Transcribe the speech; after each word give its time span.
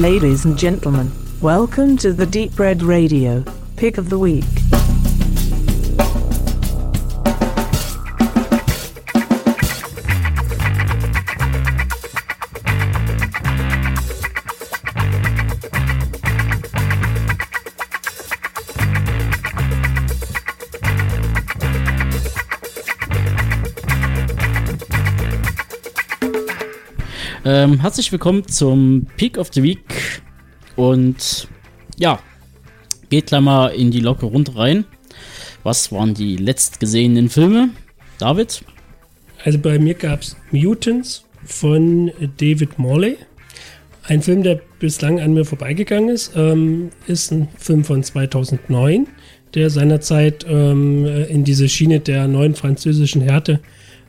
Ladies 0.00 0.46
and 0.46 0.56
gentlemen, 0.56 1.12
welcome 1.42 1.98
to 1.98 2.14
the 2.14 2.24
Deep 2.24 2.58
Red 2.58 2.82
Radio 2.82 3.44
Pick 3.76 3.98
of 3.98 4.08
the 4.08 4.18
Week. 4.18 4.46
Ähm, 27.42 27.80
herzlich 27.80 28.12
willkommen 28.12 28.46
zum 28.46 29.06
Peak 29.16 29.36
of 29.36 29.50
the 29.52 29.62
Week. 29.62 29.89
Und 30.76 31.48
ja, 31.98 32.18
geht 33.10 33.26
gleich 33.26 33.40
mal 33.40 33.68
in 33.68 33.90
die 33.90 34.00
Locke 34.00 34.26
runter 34.26 34.56
rein. 34.56 34.84
Was 35.62 35.92
waren 35.92 36.14
die 36.14 36.36
letztgesehenen 36.36 37.28
Filme? 37.28 37.70
David? 38.18 38.62
Also 39.44 39.58
bei 39.58 39.78
mir 39.78 39.94
gab 39.94 40.22
es 40.22 40.36
Mutants 40.50 41.24
von 41.44 42.10
David 42.38 42.78
Morley. 42.78 43.16
Ein 44.04 44.22
Film, 44.22 44.42
der 44.42 44.60
bislang 44.78 45.20
an 45.20 45.34
mir 45.34 45.44
vorbeigegangen 45.44 46.08
ist, 46.08 46.32
ähm, 46.34 46.90
ist 47.06 47.30
ein 47.30 47.48
Film 47.58 47.84
von 47.84 48.02
2009, 48.02 49.06
der 49.54 49.70
seinerzeit 49.70 50.44
ähm, 50.48 51.06
in 51.06 51.44
diese 51.44 51.68
Schiene 51.68 52.00
der 52.00 52.26
neuen 52.26 52.54
französischen 52.54 53.22
Härte 53.22 53.60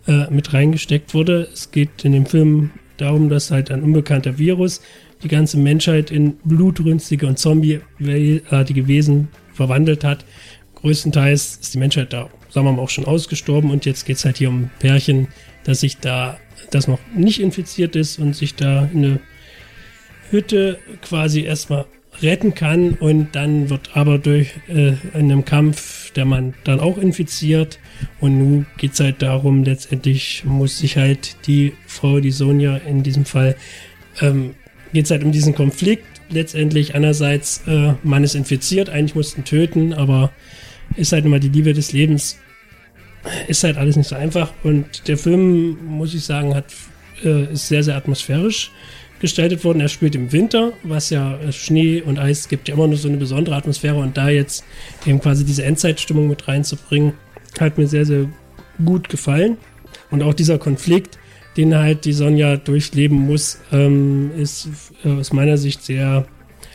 äh, 0.07 0.29
mit 0.29 0.53
reingesteckt 0.53 1.13
wurde. 1.13 1.47
Es 1.53 1.71
geht 1.71 2.03
in 2.03 2.13
dem 2.13 2.25
Film 2.25 2.71
darum, 2.97 3.29
dass 3.29 3.51
halt 3.51 3.71
ein 3.71 3.83
unbekannter 3.83 4.37
Virus 4.37 4.81
die 5.23 5.27
ganze 5.27 5.57
Menschheit 5.57 6.11
in 6.11 6.37
blutrünstige 6.43 7.27
und 7.27 7.37
zombieartige 7.39 8.87
Wesen 8.87 9.29
verwandelt 9.53 10.03
hat. 10.03 10.25
Größtenteils 10.75 11.57
ist 11.61 11.73
die 11.73 11.77
Menschheit 11.77 12.13
da, 12.13 12.29
sagen 12.49 12.65
wir 12.65 12.73
mal, 12.73 12.81
auch 12.81 12.89
schon 12.89 13.05
ausgestorben 13.05 13.69
und 13.71 13.85
jetzt 13.85 14.05
geht 14.05 14.17
es 14.17 14.25
halt 14.25 14.37
hier 14.37 14.49
um 14.49 14.63
ein 14.63 14.71
Pärchen, 14.79 15.27
das 15.63 15.81
sich 15.81 15.97
da, 15.97 16.39
das 16.71 16.87
noch 16.87 16.99
nicht 17.15 17.39
infiziert 17.39 17.95
ist 17.95 18.19
und 18.19 18.35
sich 18.35 18.55
da 18.55 18.89
in 18.93 19.05
eine 19.05 19.19
Hütte 20.31 20.79
quasi 21.01 21.41
erstmal 21.41 21.85
retten 22.21 22.53
kann 22.53 22.93
und 22.93 23.35
dann 23.35 23.69
wird 23.69 23.95
aber 23.95 24.17
durch 24.17 24.53
äh, 24.67 24.93
in 25.13 25.31
einem 25.31 25.45
Kampf 25.45 26.11
der 26.11 26.25
Mann 26.25 26.53
dann 26.63 26.79
auch 26.79 26.97
infiziert 26.97 27.79
und 28.19 28.37
nun 28.37 28.65
geht 28.77 28.93
es 28.93 28.99
halt 28.99 29.21
darum, 29.21 29.63
letztendlich 29.63 30.43
muss 30.45 30.79
sich 30.79 30.97
halt 30.97 31.47
die 31.47 31.73
Frau, 31.85 32.19
die 32.19 32.31
Sonja 32.31 32.77
in 32.77 33.03
diesem 33.03 33.25
Fall, 33.25 33.55
ähm, 34.19 34.55
geht 34.93 35.05
es 35.05 35.11
halt 35.11 35.23
um 35.23 35.31
diesen 35.31 35.55
Konflikt. 35.55 36.05
Letztendlich 36.29 36.95
einerseits, 36.95 37.63
äh, 37.67 37.93
man 38.03 38.23
ist 38.23 38.35
infiziert, 38.35 38.89
eigentlich 38.89 39.15
mussten 39.15 39.43
töten, 39.43 39.93
aber 39.93 40.31
ist 40.95 41.11
halt 41.11 41.25
immer 41.25 41.39
die 41.39 41.49
Liebe 41.49 41.73
des 41.73 41.91
Lebens. 41.93 42.37
Ist 43.47 43.63
halt 43.63 43.77
alles 43.77 43.95
nicht 43.95 44.07
so 44.07 44.15
einfach 44.15 44.51
und 44.63 45.07
der 45.07 45.17
Film, 45.17 45.77
muss 45.85 46.13
ich 46.13 46.23
sagen, 46.23 46.55
hat, 46.55 46.65
äh, 47.23 47.53
ist 47.53 47.67
sehr, 47.67 47.83
sehr 47.83 47.95
atmosphärisch 47.95 48.71
gestaltet 49.19 49.63
worden. 49.63 49.79
Er 49.79 49.87
spielt 49.87 50.15
im 50.15 50.31
Winter, 50.31 50.73
was 50.83 51.11
ja 51.11 51.37
äh, 51.37 51.51
Schnee 51.53 52.01
und 52.01 52.17
Eis 52.19 52.49
gibt 52.49 52.67
ja 52.67 52.73
immer 52.73 52.87
nur 52.87 52.97
so 52.97 53.07
eine 53.07 53.17
besondere 53.17 53.55
Atmosphäre 53.55 53.97
und 53.97 54.17
da 54.17 54.29
jetzt 54.29 54.65
eben 55.05 55.19
quasi 55.19 55.45
diese 55.45 55.63
Endzeitstimmung 55.63 56.27
mit 56.27 56.47
reinzubringen, 56.47 57.13
hat 57.59 57.77
mir 57.77 57.87
sehr, 57.87 58.05
sehr 58.05 58.27
gut 58.83 59.07
gefallen. 59.07 59.57
Und 60.09 60.23
auch 60.23 60.33
dieser 60.33 60.57
Konflikt, 60.57 61.19
den 61.57 61.75
halt 61.75 62.05
die 62.05 62.13
Sonja 62.13 62.57
durchleben 62.57 63.17
muss, 63.17 63.59
ähm, 63.71 64.31
ist 64.37 64.69
äh, 65.03 65.09
aus 65.09 65.33
meiner 65.33 65.57
Sicht 65.57 65.83
sehr 65.83 66.25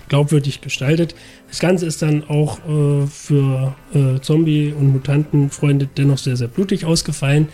glaubwürdig 0.09 0.61
gestaltet. 0.61 1.15
Das 1.49 1.61
Ganze 1.61 1.87
ist 1.87 2.03
dann 2.03 2.25
auch 2.25 2.59
äh, 2.59 3.07
für 3.07 3.75
äh, 3.95 4.21
Zombie- 4.21 4.73
und 4.73 4.93
Mutantenfreunde 4.93 5.89
dennoch 5.97 6.19
sehr, 6.19 6.37
sehr 6.37 6.49
blutig 6.49 6.85
ausgefallen. 6.85 7.49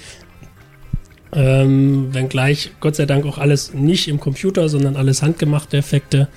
Ähm, 1.34 2.12
wenngleich 2.12 2.72
Gott 2.80 2.96
sei 2.96 3.06
Dank 3.06 3.24
auch 3.24 3.38
alles 3.38 3.72
nicht 3.72 4.08
im 4.08 4.20
Computer, 4.20 4.68
sondern 4.68 4.96
alles 4.96 5.22
handgemachte 5.22 5.78
Effekte, 5.78 6.28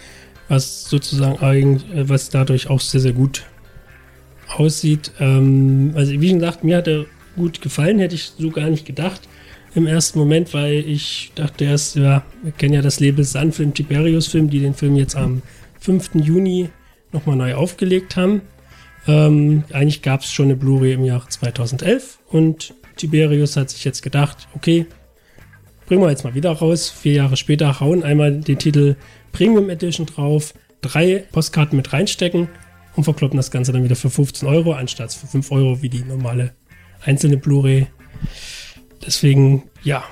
was 0.48 0.86
sozusagen 0.90 1.40
eigentlich, 1.40 1.92
äh, 1.94 2.08
was 2.08 2.30
dadurch 2.30 2.70
auch 2.70 2.80
sehr, 2.80 3.02
sehr 3.02 3.14
gut 3.14 3.44
aussieht. 4.48 5.12
Ähm, 5.20 5.94
also 5.96 6.12
wie 6.14 6.32
gesagt, 6.32 6.64
mir 6.64 6.78
hat 6.78 6.88
er 6.88 7.06
gut 7.36 7.62
gefallen, 7.62 8.00
hätte 8.00 8.16
ich 8.16 8.32
so 8.38 8.52
gar 8.52 8.70
nicht 8.70 8.86
gedacht 8.86 9.28
im 9.76 9.88
ersten 9.88 10.18
Moment, 10.18 10.54
weil 10.54 10.74
ich 10.88 11.32
dachte 11.36 11.66
erst, 11.66 11.98
ja, 11.98 12.24
wir 12.42 12.52
kennen 12.54 12.74
ja 12.74 12.82
das 12.82 13.00
Label 13.00 13.24
Sun-Film, 13.24 13.74
Tiberius-Film, 13.74 14.50
die 14.50 14.62
den 14.62 14.74
Film 14.74 14.96
jetzt 14.96 15.16
am 15.16 15.42
5. 15.82 16.16
Juni 16.16 16.70
nochmal 17.12 17.36
neu 17.36 17.56
aufgelegt 17.56 18.16
haben. 18.16 18.42
Ähm, 19.08 19.66
eigentlich 19.72 20.02
gab 20.02 20.22
es 20.22 20.32
schon 20.32 20.46
eine 20.46 20.56
Blu-ray 20.56 20.94
im 20.94 21.04
Jahr 21.04 21.28
2011 21.28 22.20
und 22.30 22.74
Tiberius 22.96 23.58
hat 23.58 23.70
sich 23.70 23.84
jetzt 23.84 24.02
gedacht, 24.02 24.48
okay, 24.56 24.88
bringen 25.86 26.02
wir 26.02 26.10
jetzt 26.10 26.24
mal 26.24 26.34
wieder 26.34 26.52
raus. 26.52 26.90
Vier 26.90 27.14
Jahre 27.14 27.38
später 27.38 27.80
hauen 27.80 28.04
einmal 28.04 28.40
den 28.40 28.58
Titel 28.58 28.96
Premium 29.32 29.70
Edition 29.70 30.06
drauf, 30.06 30.54
drei 30.82 31.26
Postkarten 31.32 31.76
mit 31.76 31.92
reinstecken 31.92 32.48
und 32.96 33.04
verkloppen 33.04 33.38
das 33.38 33.52
Ganze 33.52 33.74
dann 33.74 33.84
wieder 33.84 33.98
für 33.98 34.10
15 34.10 34.48
Euro, 34.48 34.74
anstatt 34.74 35.14
für 35.14 35.28
5 35.28 35.52
Euro 35.52 35.82
wie 35.82 35.90
die 35.90 36.04
normale 36.04 36.54
einzelne 37.04 37.38
Blu-ray. 37.38 37.88
Deswegen, 39.06 39.64
ja, 39.84 40.04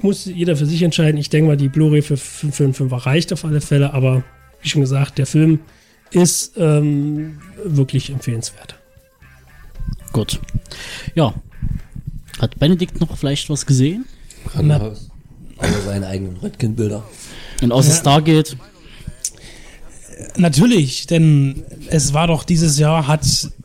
muss 0.00 0.26
jeder 0.26 0.56
für 0.56 0.66
sich 0.66 0.82
entscheiden. 0.82 1.18
Ich 1.18 1.30
denke 1.30 1.48
mal, 1.48 1.56
die 1.56 1.68
Blu-ray 1.68 2.02
für 2.02 2.14
5,5 2.14 3.06
reicht 3.06 3.32
auf 3.32 3.44
alle 3.44 3.60
Fälle, 3.60 3.94
aber 3.94 4.22
wie 4.62 4.68
schon 4.68 4.80
gesagt, 4.80 5.18
der 5.18 5.26
Film 5.26 5.60
ist 6.10 6.52
ähm, 6.56 7.38
wirklich 7.64 8.10
empfehlenswert. 8.10 8.76
Gut. 10.12 10.40
Ja. 11.14 11.34
Hat 12.40 12.58
Benedikt 12.58 13.00
noch 13.00 13.16
vielleicht 13.16 13.50
was 13.50 13.66
gesehen? 13.66 14.04
Krankenhaus. 14.46 15.10
Also 15.58 15.80
seine 15.84 16.06
eigenen 16.06 16.36
Röntgenbilder. 16.36 17.04
Und 17.62 17.72
außer 17.72 17.90
Ja. 17.90 17.96
Stargate? 17.96 18.56
Natürlich, 20.36 21.06
denn 21.06 21.64
es 21.88 22.12
war 22.14 22.26
doch 22.26 22.44
dieses 22.44 22.78
Jahr, 22.78 23.06
hat 23.06 23.24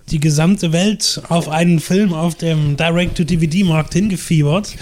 die 0.09 0.19
gesamte 0.19 0.71
Welt 0.71 1.21
auf 1.29 1.49
einen 1.49 1.79
Film 1.79 2.13
auf 2.13 2.35
dem 2.35 2.77
Direct-to-DVD-Markt 2.77 3.93
hingefiebert. 3.93 4.75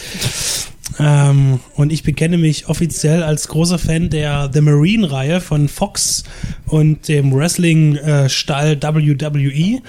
Ähm, 0.99 1.59
und 1.75 1.91
ich 1.91 2.03
bekenne 2.03 2.37
mich 2.37 2.67
offiziell 2.67 3.23
als 3.23 3.47
großer 3.47 3.79
Fan 3.79 4.09
der 4.09 4.49
The 4.53 4.61
Marine-Reihe 4.61 5.39
von 5.41 5.67
Fox 5.69 6.23
und 6.67 7.07
dem 7.07 7.33
Wrestling-Stall 7.33 8.81
WWE, 8.81 9.81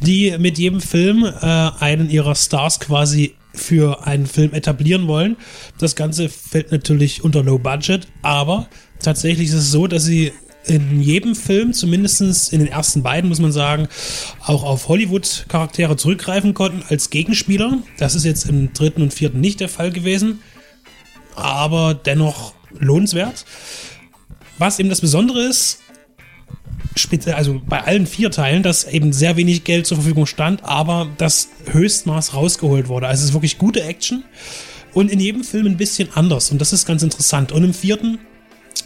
die 0.00 0.36
mit 0.38 0.58
jedem 0.58 0.80
Film 0.80 1.24
äh, 1.24 1.70
einen 1.78 2.10
ihrer 2.10 2.34
Stars 2.34 2.80
quasi 2.80 3.34
für 3.54 4.06
einen 4.06 4.26
Film 4.26 4.52
etablieren 4.54 5.06
wollen. 5.06 5.36
Das 5.78 5.94
Ganze 5.94 6.28
fällt 6.28 6.72
natürlich 6.72 7.22
unter 7.22 7.42
Low 7.42 7.58
Budget, 7.58 8.08
aber 8.22 8.68
tatsächlich 9.00 9.48
ist 9.48 9.54
es 9.54 9.70
so, 9.70 9.86
dass 9.86 10.04
sie 10.04 10.32
in 10.66 11.00
jedem 11.00 11.34
Film, 11.34 11.72
zumindest 11.72 12.52
in 12.52 12.60
den 12.60 12.68
ersten 12.68 13.02
beiden, 13.02 13.28
muss 13.28 13.40
man 13.40 13.52
sagen, 13.52 13.88
auch 14.44 14.62
auf 14.62 14.88
Hollywood-Charaktere 14.88 15.96
zurückgreifen 15.96 16.54
konnten 16.54 16.82
als 16.88 17.10
Gegenspieler. 17.10 17.78
Das 17.98 18.14
ist 18.14 18.24
jetzt 18.24 18.48
im 18.48 18.72
dritten 18.72 19.02
und 19.02 19.12
vierten 19.12 19.40
nicht 19.40 19.60
der 19.60 19.68
Fall 19.68 19.90
gewesen, 19.90 20.40
aber 21.34 21.94
dennoch 21.94 22.54
lohnenswert. 22.78 23.44
Was 24.58 24.78
eben 24.78 24.88
das 24.88 25.00
Besondere 25.00 25.42
ist, 25.42 25.80
also 27.26 27.60
bei 27.66 27.82
allen 27.82 28.06
vier 28.06 28.30
Teilen, 28.30 28.62
dass 28.62 28.84
eben 28.84 29.12
sehr 29.12 29.36
wenig 29.36 29.64
Geld 29.64 29.86
zur 29.86 29.96
Verfügung 29.96 30.26
stand, 30.26 30.62
aber 30.64 31.08
das 31.16 31.48
Höchstmaß 31.70 32.34
rausgeholt 32.34 32.88
wurde. 32.88 33.08
Also 33.08 33.22
es 33.22 33.30
ist 33.30 33.34
wirklich 33.34 33.58
gute 33.58 33.82
Action 33.82 34.24
und 34.92 35.10
in 35.10 35.18
jedem 35.18 35.42
Film 35.42 35.66
ein 35.66 35.76
bisschen 35.78 36.10
anders 36.14 36.50
und 36.50 36.60
das 36.60 36.72
ist 36.72 36.86
ganz 36.86 37.02
interessant. 37.02 37.50
Und 37.50 37.64
im 37.64 37.74
vierten 37.74 38.18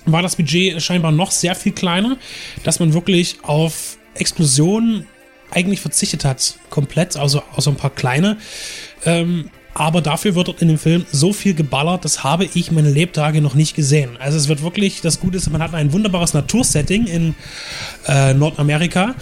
war 0.06 0.22
das 0.22 0.36
Budget 0.36 0.80
scheinbar 0.82 1.12
noch 1.12 1.30
sehr 1.30 1.54
viel 1.54 1.72
kleiner, 1.72 2.16
dass 2.64 2.80
man 2.80 2.94
wirklich 2.94 3.38
auf 3.42 3.98
Explosionen 4.14 5.06
eigentlich 5.50 5.80
verzichtet 5.80 6.24
hat, 6.24 6.58
komplett, 6.70 7.16
also 7.16 7.42
außer 7.54 7.70
ein 7.70 7.76
paar 7.76 7.90
kleine. 7.90 8.38
Ähm, 9.04 9.50
aber 9.74 10.00
dafür 10.00 10.34
wird 10.34 10.62
in 10.62 10.68
dem 10.68 10.78
Film 10.78 11.04
so 11.12 11.34
viel 11.34 11.52
geballert, 11.52 12.06
das 12.06 12.24
habe 12.24 12.48
ich 12.54 12.72
meine 12.72 12.88
Lebtage 12.88 13.42
noch 13.42 13.54
nicht 13.54 13.76
gesehen. 13.76 14.16
Also 14.18 14.38
es 14.38 14.48
wird 14.48 14.62
wirklich, 14.62 15.02
das 15.02 15.20
Gute 15.20 15.36
ist, 15.36 15.50
man 15.50 15.62
hat 15.62 15.74
ein 15.74 15.92
wunderbares 15.92 16.32
Natursetting 16.32 17.06
in 17.06 17.34
äh, 18.08 18.32
Nordamerika 18.32 19.14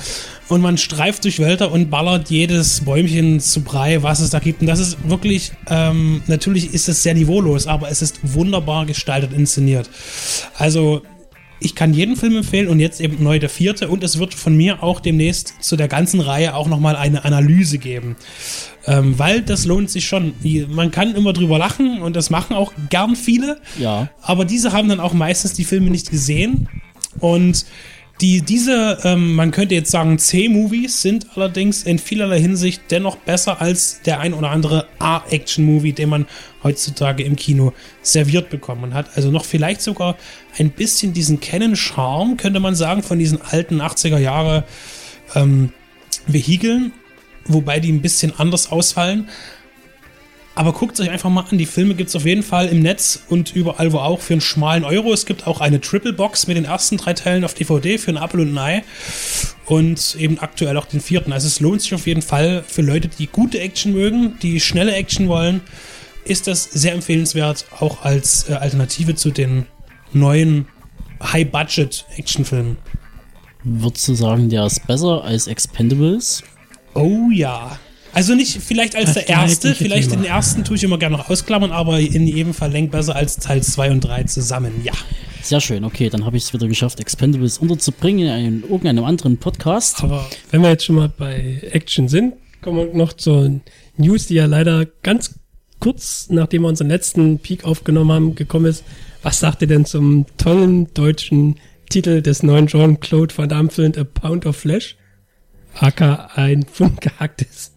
und 0.49 0.61
man 0.61 0.79
streift 0.79 1.25
durch 1.25 1.38
Wälder 1.38 1.73
und 1.73 1.91
ballert 1.91 2.31
jedes 2.31 2.85
Bäumchen 2.85 3.41
zu 3.41 3.62
Brei, 3.62 4.02
was 4.02 4.20
es 4.20 4.31
da 4.31 4.38
gibt. 4.38 4.61
Und 4.61 4.67
das 4.67 4.79
ist 4.79 5.08
wirklich, 5.08 5.52
ähm, 5.69 6.23
natürlich 6.26 6.75
ist 6.75 6.88
es 6.88 7.02
sehr 7.02 7.14
niveaulos, 7.14 7.67
aber 7.67 7.91
es 7.91 8.02
ist 8.02 8.20
wunderbar 8.23 8.87
gestaltet, 8.87 9.32
inszeniert. 9.32 9.88
Also 10.56 11.02
ich 11.61 11.75
kann 11.75 11.94
jeden 11.94 12.17
Film 12.17 12.37
empfehlen 12.37 12.69
und 12.69 12.79
jetzt 12.79 13.00
eben 13.00 13.23
neu 13.23 13.38
der 13.38 13.49
vierte 13.49 13.88
und 13.88 14.05
es 14.05 14.19
wird 14.19 14.35
von 14.35 14.55
mir 14.55 14.82
auch 14.82 15.00
demnächst 15.00 15.55
zu 15.61 15.76
der 15.76 15.88
ganzen 15.88 16.20
Reihe 16.20 16.55
auch 16.55 16.69
nochmal 16.69 16.94
eine 16.94 17.25
Analyse 17.25 17.79
geben. 17.79 18.17
Ähm, 18.87 19.19
weil 19.19 19.40
das 19.40 19.64
lohnt 19.64 19.88
sich 19.88 20.06
schon. 20.06 20.35
Man 20.69 20.90
kann 20.90 21.14
immer 21.14 21.32
drüber 21.32 21.58
lachen 21.58 22.02
und 22.02 22.17
das 22.17 22.29
machen 22.29 22.55
auch 22.55 22.73
gern 22.90 23.17
viele. 23.17 23.61
Ja. 23.79 24.11
Aber 24.20 24.44
diese 24.44 24.73
haben 24.73 24.90
dann 24.90 25.00
auch 25.00 25.14
meistens 25.14 25.55
die 25.55 25.64
Filme 25.64 25.90
nicht 25.90 26.11
gesehen. 26.11 26.69
Und 27.20 27.64
die, 28.20 28.43
diese, 28.43 28.99
ähm, 29.02 29.34
man 29.34 29.50
könnte 29.50 29.75
jetzt 29.75 29.90
sagen, 29.90 30.19
C-Movies 30.19 31.02
sind 31.02 31.26
allerdings 31.34 31.82
in 31.82 31.99
vielerlei 31.99 32.40
Hinsicht 32.40 32.82
dennoch 32.90 33.16
besser 33.16 33.61
als 33.61 34.02
der 34.02 34.20
ein 34.20 34.34
oder 34.34 34.50
andere 34.50 34.87
A-Action-Movie, 35.00 35.93
den 35.93 36.11
man 36.11 36.26
heutzutage 36.62 37.25
im 37.25 37.34
Kino 37.34 37.72
serviert 38.02 38.50
bekommt. 38.50 38.81
Man 38.81 38.94
hat 38.94 39.16
also 39.16 39.31
noch 39.31 39.44
vielleicht 39.44 39.82
sogar 39.82 40.16
ein 40.58 40.70
bisschen 40.70 41.12
diesen 41.12 41.40
Canon-Charme, 41.40 42.37
könnte 42.37 42.61
man 42.61 42.76
sagen, 42.76 43.02
von 43.02 43.19
diesen 43.19 43.43
alten 43.43 43.81
80er 43.81 44.19
Jahre 44.19 44.64
ähm, 45.34 45.72
Vehikeln, 46.26 46.93
wobei 47.46 47.81
die 47.81 47.93
ein 47.93 48.00
bisschen 48.00 48.32
anders 48.38 48.70
ausfallen. 48.70 49.28
Aber 50.56 50.73
guckt 50.73 51.01
euch 51.01 51.11
einfach 51.11 51.31
mal 51.31 51.45
an. 51.51 51.59
Die 51.59 51.67
Filme 51.67 51.95
gibt 51.95 52.11
es 52.11 52.17
auf 52.17 52.25
jeden 52.25 52.45
Fall 52.45 52.69
im 52.69 52.81
Netz 52.81 53.25
und 53.29 53.56
überall, 53.56 53.93
wo 53.93 53.99
auch, 53.99 54.21
für 54.21 54.35
einen 54.35 54.41
schmalen 54.41 54.85
Euro. 54.85 55.12
Es 55.12 55.27
gibt 55.27 55.47
auch 55.47 55.61
eine 55.61 55.81
Triple 55.81 56.12
Box 56.12 56.47
mit 56.47 56.56
den 56.56 56.65
ersten 56.65 56.97
drei 56.97 57.12
Teilen 57.12 57.45
auf 57.45 57.55
DVD 57.55 57.99
für 57.99 58.09
einen 58.09 58.23
Apple 58.23 58.43
und 58.43 58.55
ein 58.55 58.59
Ei. 58.59 58.85
Und 59.67 60.17
eben 60.19 60.39
aktuell 60.39 60.77
auch 60.77 60.87
den 60.87 61.01
vierten. 61.01 61.33
Also 61.33 61.49
es 61.49 61.59
lohnt 61.59 61.83
sich 61.83 61.95
auf 61.95 62.06
jeden 62.06 62.23
Fall 62.23 62.62
für 62.67 62.83
Leute, 62.83 63.09
die 63.09 63.27
gute 63.27 63.59
Action 63.61 63.93
mögen, 63.93 64.39
die 64.43 64.61
schnelle 64.61 64.95
Action 64.95 65.29
wollen, 65.29 65.62
ist 66.25 66.47
das 66.47 66.65
sehr 66.65 66.93
empfehlenswert, 66.93 67.67
auch 67.81 68.03
als 68.03 68.49
äh, 68.49 68.55
Alternative 68.55 69.15
zu 69.15 69.31
den 69.31 69.67
neuen 70.12 70.67
High-Budget-Actionfilmen. 71.23 72.79
Würdest 73.65 74.09
du 74.09 74.15
sagen, 74.15 74.49
der 74.50 74.67
ist 74.67 74.87
besser 74.87 75.25
als 75.25 75.47
Expendables? 75.47 76.43
Oh 76.95 77.31
ja. 77.33 77.79
Also 78.14 78.34
nicht 78.34 78.61
vielleicht 78.62 78.94
als 78.96 79.14
Das 79.14 79.14
der 79.14 79.28
erste, 79.28 79.75
vielleicht 79.75 80.11
Thema. 80.11 80.22
den 80.22 80.31
ersten 80.31 80.64
tue 80.64 80.76
ich 80.76 80.84
immer 80.84 80.99
gerne 80.99 81.16
noch 81.16 81.28
ausklammern, 81.28 81.72
aber 81.72 81.99
in 82.00 82.26
jedem 82.26 82.55
Fall 82.55 82.70
längst 82.70 82.93
besser 82.93 83.16
als 83.16 83.37
Teil 83.37 83.62
2 83.62 83.90
und 83.90 84.00
3 84.00 84.25
zusammen, 84.25 84.72
ja. 84.84 84.93
Sehr 85.43 85.61
schön, 85.61 85.84
okay, 85.84 86.08
dann 86.08 86.25
habe 86.25 86.37
ich 86.37 86.44
es 86.44 86.52
wieder 86.55 86.69
geschafft, 86.69 87.00
Expendables 87.00 87.58
unterzubringen 87.58 88.26
in 88.26 88.32
einem, 88.32 88.62
irgendeinem 88.62 89.05
anderen 89.05 89.37
Podcast. 89.37 90.02
Aber 90.02 90.26
wenn 90.50 90.62
wir 90.62 90.70
jetzt 90.70 90.84
schon 90.84 90.96
mal 90.96 91.08
bei 91.14 91.61
Action 91.72 92.08
sind, 92.08 92.34
kommen 92.62 92.78
wir 92.78 92.94
noch 92.94 93.12
zur 93.12 93.61
News, 93.99 94.26
die 94.28 94.34
ja 94.34 94.46
leider 94.46 94.87
ganz 95.02 95.34
kurz, 95.81 96.28
nachdem 96.31 96.62
wir 96.62 96.69
unseren 96.69 96.88
letzten 96.88 97.38
Peak 97.40 97.64
aufgenommen 97.64 98.11
haben, 98.12 98.34
gekommen 98.37 98.66
ist. 98.66 98.84
Was 99.22 99.40
sagt 99.40 99.61
ihr 99.61 99.69
denn 99.69 99.84
zum 99.84 100.25
tollen 100.38 100.93
deutschen 100.94 101.56
Titel 101.90 102.22
des 102.22 102.43
neuen 102.43 102.66
Jean-Claude 102.66 103.37
Van 103.37 103.49
Damme 103.49 103.69
Films 103.70 103.99
A 103.99 104.05
Pound 104.05 104.46
of 104.46 104.56
Flesh? 104.56 104.96
AK 105.78 106.31
ein 106.38 106.62
Pfund 106.72 107.02
gehacktes. 107.02 107.72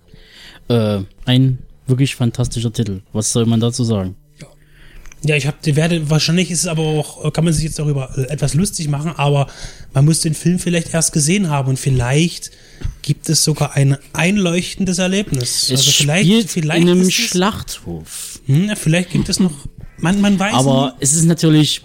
Äh, 0.69 1.01
ein 1.25 1.59
wirklich 1.85 2.15
fantastischer 2.15 2.71
Titel. 2.71 3.01
Was 3.13 3.31
soll 3.31 3.45
man 3.45 3.59
dazu 3.59 3.83
sagen? 3.83 4.15
Ja, 5.23 5.35
ich 5.35 5.47
habe, 5.47 5.57
werde, 5.75 6.09
wahrscheinlich 6.09 6.51
ist 6.51 6.59
es 6.59 6.67
aber 6.67 6.83
auch, 6.83 7.33
kann 7.33 7.43
man 7.43 7.53
sich 7.53 7.63
jetzt 7.63 7.79
darüber 7.79 8.15
äh, 8.15 8.23
etwas 8.29 8.53
lustig 8.53 8.87
machen, 8.87 9.11
aber 9.15 9.47
man 9.93 10.05
muss 10.05 10.21
den 10.21 10.35
Film 10.35 10.59
vielleicht 10.59 10.93
erst 10.93 11.11
gesehen 11.11 11.49
haben 11.49 11.69
und 11.69 11.79
vielleicht 11.79 12.51
gibt 13.01 13.27
es 13.27 13.43
sogar 13.43 13.75
ein 13.75 13.97
einleuchtendes 14.13 14.99
Erlebnis. 14.99 15.63
Es 15.63 15.71
also 15.71 15.91
vielleicht, 15.91 16.49
vielleicht 16.51 16.81
in 16.83 16.89
einem 16.89 17.09
Schlachthof. 17.09 18.41
Hm, 18.45 18.71
vielleicht 18.75 19.09
gibt 19.09 19.27
es 19.27 19.39
noch, 19.39 19.53
man, 19.97 20.21
man 20.21 20.37
weiß 20.37 20.53
Aber 20.53 20.95
es 20.99 21.13
ist 21.13 21.25
natürlich, 21.25 21.81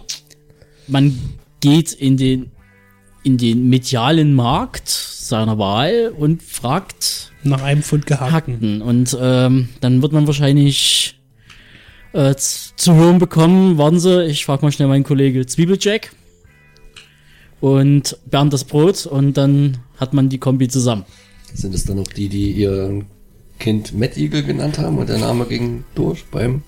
man 0.86 1.18
geht 1.60 1.92
in 1.92 2.18
den, 2.18 2.50
in 3.22 3.38
den 3.38 3.68
medialen 3.68 4.34
Markt 4.34 4.88
seiner 5.28 5.58
Wahl 5.58 6.12
und 6.16 6.42
fragt 6.42 7.32
nach 7.44 7.62
einem 7.62 7.82
Pfund 7.82 8.06
gehackten. 8.06 8.82
Und 8.82 9.16
ähm, 9.20 9.68
dann 9.80 10.02
wird 10.02 10.12
man 10.12 10.26
wahrscheinlich 10.26 11.18
äh, 12.12 12.34
zu 12.36 12.94
hören 12.94 13.18
bekommen, 13.18 13.78
warten 13.78 14.00
Sie, 14.00 14.24
ich 14.24 14.44
frage 14.44 14.64
mal 14.64 14.72
schnell 14.72 14.88
meinen 14.88 15.04
Kollege 15.04 15.46
Zwiebeljack 15.46 16.12
und 17.60 18.18
Bernd 18.26 18.52
das 18.52 18.64
Brot 18.64 19.06
und 19.06 19.36
dann 19.36 19.78
hat 19.96 20.12
man 20.12 20.28
die 20.28 20.38
Kombi 20.38 20.68
zusammen. 20.68 21.04
Sind 21.54 21.74
es 21.74 21.84
dann 21.84 21.96
noch 21.96 22.08
die, 22.08 22.28
die 22.28 22.52
ihr 22.52 23.04
Kind 23.58 23.96
Matt 23.96 24.16
Eagle 24.16 24.42
genannt 24.42 24.78
haben 24.78 24.98
und 24.98 25.08
der 25.08 25.18
Name 25.18 25.46
ging 25.46 25.84
durch 25.94 26.24
beim, 26.26 26.62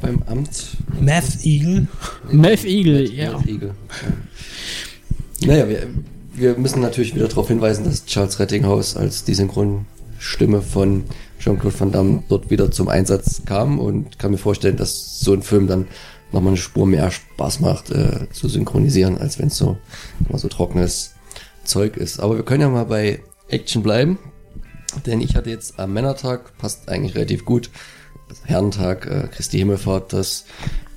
beim 0.00 0.22
Amt? 0.26 0.76
Meth 1.00 1.44
Eagle. 1.44 1.86
Meth 2.30 2.64
Eagle, 2.64 3.10
ja. 3.10 3.32
Matt 3.32 3.46
Eagle. 3.46 3.74
Ja. 5.40 5.46
Naja, 5.46 5.68
wir, 5.68 5.86
wir 6.34 6.56
müssen 6.56 6.80
natürlich 6.80 7.14
wieder 7.14 7.28
darauf 7.28 7.48
hinweisen, 7.48 7.84
dass 7.84 8.06
Charles 8.06 8.38
Rettinghaus 8.38 8.96
als 8.96 9.24
die 9.24 9.34
Synchronstimme 9.34 10.62
von 10.62 11.04
Jean-Claude 11.38 11.78
Van 11.78 11.92
Damme 11.92 12.22
dort 12.28 12.50
wieder 12.50 12.70
zum 12.70 12.88
Einsatz 12.88 13.42
kam 13.44 13.78
und 13.78 14.18
kann 14.18 14.30
mir 14.30 14.38
vorstellen, 14.38 14.76
dass 14.76 15.20
so 15.20 15.32
ein 15.32 15.42
Film 15.42 15.66
dann 15.66 15.88
nochmal 16.32 16.52
eine 16.52 16.56
Spur 16.56 16.86
mehr 16.86 17.10
Spaß 17.10 17.60
macht 17.60 17.90
äh, 17.90 18.28
zu 18.32 18.48
synchronisieren, 18.48 19.18
als 19.18 19.38
wenn 19.38 19.48
es 19.48 19.56
so, 19.56 19.76
mal 20.28 20.38
so 20.38 20.48
trockenes 20.48 21.14
Zeug 21.64 21.96
ist. 21.96 22.20
Aber 22.20 22.36
wir 22.36 22.44
können 22.44 22.62
ja 22.62 22.68
mal 22.68 22.86
bei 22.86 23.20
Action 23.48 23.82
bleiben, 23.82 24.18
denn 25.04 25.20
ich 25.20 25.36
hatte 25.36 25.50
jetzt 25.50 25.78
am 25.78 25.92
Männertag, 25.92 26.56
passt 26.58 26.88
eigentlich 26.88 27.14
relativ 27.14 27.44
gut, 27.44 27.70
Herrentag, 28.44 29.06
äh, 29.06 29.28
Christi 29.28 29.58
Himmelfahrt, 29.58 30.12
das 30.14 30.46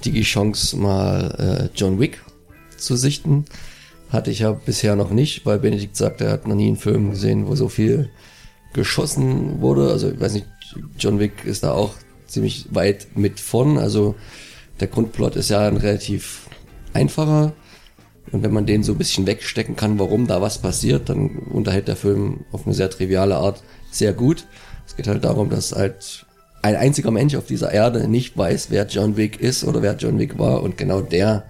die 0.06 0.22
Chance 0.22 0.78
mal 0.78 1.70
äh, 1.74 1.78
John 1.78 2.00
Wick 2.00 2.22
zu 2.78 2.96
sichten. 2.96 3.46
Hatte 4.10 4.32
ich 4.32 4.40
ja 4.40 4.52
bisher 4.52 4.96
noch 4.96 5.12
nicht, 5.12 5.46
weil 5.46 5.60
Benedikt 5.60 5.96
sagt, 5.96 6.22
er 6.22 6.32
hat 6.32 6.48
noch 6.48 6.56
nie 6.56 6.68
einen 6.68 6.78
Film 6.78 7.12
gesehen, 7.12 7.48
wo 7.48 7.56
so 7.56 7.70
viel 7.70 8.10
geschossen 8.74 9.62
wurde. 9.62 9.90
Also 9.90 10.12
ich 10.12 10.20
weiß 10.20 10.34
nicht, 10.34 10.48
John 11.00 11.20
Wick 11.20 11.46
ist 11.46 11.64
da 11.64 11.72
auch 11.72 11.94
ziemlich 12.28 12.68
weit 12.72 13.08
mit 13.16 13.40
vorn. 13.40 13.78
Also 13.78 14.16
der 14.80 14.88
Grundplot 14.88 15.36
ist 15.36 15.50
ja 15.50 15.68
ein 15.68 15.78
relativ 15.78 16.48
einfacher. 16.94 17.54
Und 18.32 18.44
wenn 18.44 18.54
man 18.54 18.66
den 18.66 18.84
so 18.84 18.94
ein 18.94 18.98
bisschen 18.98 19.28
wegstecken 19.28 19.76
kann, 19.76 20.00
warum 20.00 20.28
da 20.28 20.42
was 20.42 20.58
passiert, 20.58 21.10
dann 21.10 21.30
unterhält 21.30 21.88
der 21.88 21.96
Film 21.96 22.46
auf 22.52 22.66
eine 22.66 22.76
sehr 22.76 22.90
triviale 22.90 23.38
Art 23.38 23.64
sehr 23.92 24.14
gut. 24.14 24.46
Es 24.86 24.96
geht 24.96 25.08
halt 25.08 25.24
darum, 25.24 25.50
dass 25.50 25.72
halt 25.72 26.26
ein 26.62 26.76
einziger 26.76 27.12
Mensch 27.12 27.36
auf 27.36 27.46
dieser 27.46 27.72
Erde 27.72 28.08
nicht 28.08 28.38
weiß, 28.38 28.68
wer 28.72 28.88
John 28.88 29.18
Wick 29.18 29.40
ist 29.40 29.64
oder 29.64 29.82
wer 29.82 29.96
John 29.96 30.20
Wick 30.20 30.40
war 30.40 30.64
und 30.64 30.78
genau 30.78 31.02
der 31.02 31.46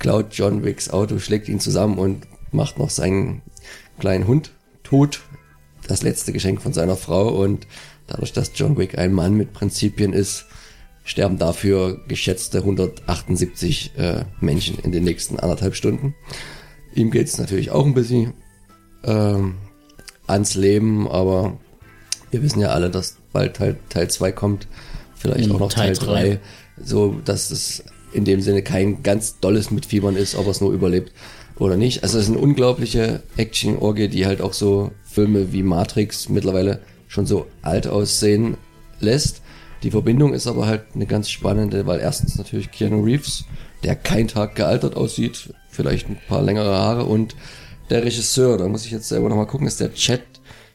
klaut 0.00 0.32
John 0.32 0.64
Wicks 0.64 0.90
Auto, 0.90 1.20
schlägt 1.20 1.48
ihn 1.48 1.60
zusammen 1.60 1.98
und 1.98 2.26
macht 2.50 2.78
noch 2.78 2.90
seinen 2.90 3.42
kleinen 4.00 4.26
Hund 4.26 4.50
tot. 4.82 5.20
Das 5.86 6.02
letzte 6.02 6.32
Geschenk 6.32 6.60
von 6.60 6.72
seiner 6.72 6.96
Frau 6.96 7.28
und 7.28 7.68
dadurch, 8.08 8.32
dass 8.32 8.50
John 8.54 8.76
Wick 8.76 8.98
ein 8.98 9.12
Mann 9.12 9.34
mit 9.34 9.52
Prinzipien 9.52 10.12
ist, 10.12 10.46
sterben 11.04 11.38
dafür 11.38 12.00
geschätzte 12.08 12.58
178 12.58 13.92
äh, 13.96 14.24
Menschen 14.40 14.78
in 14.78 14.90
den 14.90 15.04
nächsten 15.04 15.38
anderthalb 15.38 15.74
Stunden. 15.74 16.14
Ihm 16.94 17.10
geht's 17.10 17.38
natürlich 17.38 17.70
auch 17.70 17.84
ein 17.84 17.94
bisschen 17.94 18.32
ähm, 19.04 19.56
ans 20.26 20.54
Leben, 20.54 21.08
aber 21.08 21.58
wir 22.30 22.42
wissen 22.42 22.60
ja 22.60 22.68
alle, 22.68 22.90
dass 22.90 23.16
bald 23.32 23.56
Teil, 23.56 23.76
Teil 23.88 24.08
2 24.08 24.32
kommt, 24.32 24.66
vielleicht 25.16 25.46
In 25.46 25.52
auch 25.52 25.60
noch 25.60 25.72
Teil 25.72 25.94
Teil 25.94 26.06
drei. 26.06 26.28
3, 26.28 26.40
so 26.84 27.20
dass 27.24 27.50
es 27.50 27.84
in 28.12 28.24
dem 28.24 28.40
Sinne 28.40 28.62
kein 28.62 29.02
ganz 29.02 29.38
dolles 29.40 29.70
Mitfiebern 29.70 30.16
ist, 30.16 30.34
ob 30.34 30.46
er 30.46 30.50
es 30.50 30.60
nur 30.60 30.72
überlebt 30.72 31.12
oder 31.58 31.76
nicht. 31.76 32.02
Also 32.02 32.18
es 32.18 32.24
ist 32.24 32.30
eine 32.30 32.40
unglaubliche 32.40 33.22
Action-Orgie, 33.36 34.08
die 34.08 34.26
halt 34.26 34.40
auch 34.40 34.52
so 34.52 34.90
Filme 35.04 35.52
wie 35.52 35.62
Matrix 35.62 36.28
mittlerweile 36.28 36.80
schon 37.08 37.26
so 37.26 37.46
alt 37.62 37.86
aussehen 37.86 38.56
lässt. 39.00 39.42
Die 39.82 39.90
Verbindung 39.90 40.34
ist 40.34 40.46
aber 40.46 40.66
halt 40.66 40.82
eine 40.94 41.06
ganz 41.06 41.30
spannende, 41.30 41.86
weil 41.86 42.00
erstens 42.00 42.36
natürlich 42.36 42.70
Keanu 42.70 43.02
Reeves, 43.02 43.44
der 43.82 43.96
kein 43.96 44.28
Tag 44.28 44.54
gealtert 44.54 44.96
aussieht, 44.96 45.54
vielleicht 45.70 46.08
ein 46.08 46.18
paar 46.28 46.42
längere 46.42 46.76
Haare 46.76 47.04
und 47.04 47.34
der 47.88 48.04
Regisseur, 48.04 48.58
da 48.58 48.68
muss 48.68 48.84
ich 48.84 48.92
jetzt 48.92 49.08
selber 49.08 49.28
nochmal 49.28 49.46
gucken, 49.46 49.66
ist 49.66 49.80
der 49.80 49.94
Chad 49.94 50.20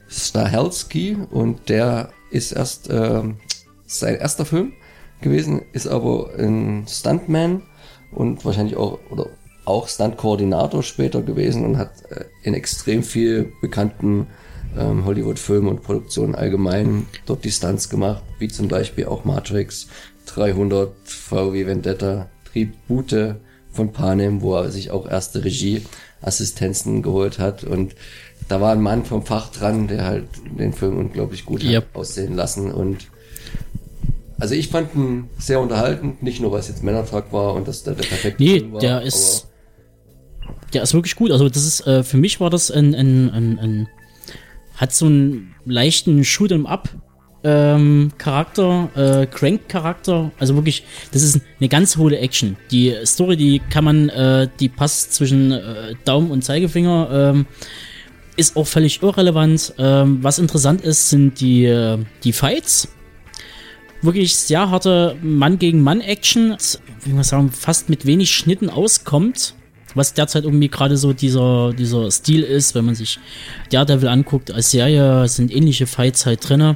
Stahelski 0.09 1.17
und 1.31 1.69
der 1.69 2.09
ist 2.29 2.51
erst 2.51 2.89
ähm, 2.91 3.37
sein 3.85 4.15
erster 4.15 4.45
Film 4.45 4.73
gewesen, 5.21 5.61
ist 5.73 5.87
aber 5.87 6.31
ein 6.37 6.85
Stuntman 6.87 7.63
und 8.11 8.45
wahrscheinlich 8.45 8.75
auch 8.77 8.99
oder 9.09 9.27
auch 9.65 9.87
Stunt-Koordinator 9.87 10.83
später 10.83 11.21
gewesen 11.21 11.65
und 11.65 11.77
hat 11.77 11.91
äh, 12.11 12.25
in 12.43 12.53
extrem 12.53 13.03
viel 13.03 13.51
bekannten 13.61 14.27
ähm, 14.77 15.05
Hollywood-Filmen 15.05 15.69
und 15.69 15.81
Produktionen 15.83 16.35
allgemein 16.35 17.07
dort 17.25 17.43
die 17.43 17.51
Stunts 17.51 17.89
gemacht, 17.89 18.23
wie 18.39 18.47
zum 18.47 18.67
Beispiel 18.67 19.05
auch 19.05 19.25
Matrix 19.25 19.87
300, 20.27 20.93
VW 21.05 21.65
Vendetta, 21.65 22.29
Tribute 22.51 23.35
von 23.71 23.91
Panem, 23.91 24.41
wo 24.41 24.55
er 24.55 24.71
sich 24.71 24.91
auch 24.91 25.09
erste 25.09 25.43
Regieassistenzen 25.43 27.01
geholt 27.01 27.39
hat 27.39 27.63
und 27.63 27.95
da 28.47 28.61
war 28.61 28.73
ein 28.73 28.81
Mann 28.81 29.05
vom 29.05 29.25
Fach 29.25 29.51
dran, 29.51 29.87
der 29.87 30.05
halt 30.05 30.27
den 30.59 30.73
Film 30.73 30.97
unglaublich 30.99 31.45
gut 31.45 31.63
Yep. 31.63 31.87
hat 31.87 31.95
aussehen 31.95 32.35
lassen 32.35 32.71
und 32.71 33.07
also 34.39 34.53
ich 34.55 34.67
fand 34.69 34.93
ihn 34.95 35.29
sehr 35.37 35.59
unterhaltend, 35.59 36.21
nicht 36.23 36.41
nur 36.41 36.51
weil 36.51 36.59
es 36.59 36.67
jetzt 36.67 36.83
Männertag 36.83 37.31
war 37.31 37.53
und 37.53 37.67
dass 37.67 37.83
der 37.83 37.93
der 37.95 38.03
perfekte 38.03 38.43
Nee, 38.43 38.59
Film 38.59 38.73
war. 38.73 38.79
der 38.81 39.01
ist, 39.01 39.47
der 40.73 40.83
ist 40.83 40.93
wirklich 40.93 41.15
gut. 41.15 41.31
Also 41.31 41.47
das 41.49 41.65
ist, 41.65 41.85
äh, 41.87 42.03
für 42.03 42.17
mich 42.17 42.39
war 42.39 42.49
das 42.49 42.71
ein, 42.71 42.93
ein, 42.95 43.29
ein, 43.29 43.59
ein 43.59 43.87
hat 44.75 44.93
so 44.93 45.05
einen 45.05 45.55
leichten 45.65 46.23
Shoot 46.25 46.51
'em 46.51 46.65
Up 46.65 46.89
ähm, 47.45 48.11
Charakter, 48.17 48.89
äh, 48.95 49.27
Crank-Charakter. 49.27 50.31
Also 50.39 50.55
wirklich, 50.55 50.83
das 51.11 51.21
ist 51.21 51.39
eine 51.59 51.69
ganz 51.69 51.95
hohle 51.95 52.17
Action. 52.17 52.57
Die 52.71 52.93
Story, 53.05 53.37
die 53.37 53.61
kann 53.69 53.83
man, 53.83 54.09
äh, 54.09 54.49
die 54.59 54.67
passt 54.67 55.13
zwischen 55.13 55.51
äh, 55.51 55.93
Daumen 56.05 56.31
und 56.31 56.43
Zeigefinger. 56.43 57.09
Ähm, 57.33 57.45
ist 58.35 58.57
auch 58.57 58.65
völlig 58.67 59.01
irrelevant. 59.01 59.75
Ähm, 59.77 60.19
was 60.23 60.39
interessant 60.39 60.81
ist, 60.81 61.09
sind 61.09 61.39
die, 61.39 61.65
äh, 61.65 61.99
die 62.23 62.33
Fights. 62.33 62.89
Wirklich 64.05 64.35
sehr 64.35 64.69
harte 64.69 65.17
Mann 65.21 65.59
gegen 65.59 65.81
Mann 65.81 66.01
Action, 66.01 66.55
wie 67.03 67.13
man 67.13 67.23
sagen, 67.23 67.51
fast 67.51 67.89
mit 67.89 68.05
wenig 68.05 68.31
Schnitten 68.31 68.69
auskommt 68.69 69.55
was 69.95 70.13
derzeit 70.13 70.43
irgendwie 70.43 70.67
gerade 70.67 70.97
so 70.97 71.13
dieser, 71.13 71.73
dieser 71.73 72.11
Stil 72.11 72.43
ist, 72.43 72.75
wenn 72.75 72.85
man 72.85 72.95
sich 72.95 73.17
Daredevil 73.71 74.09
anguckt 74.09 74.51
als 74.51 74.71
Serie, 74.71 75.27
sind 75.27 75.51
ähnliche 75.55 75.87
Fights 75.87 76.25
halt 76.25 76.47
drin. 76.47 76.75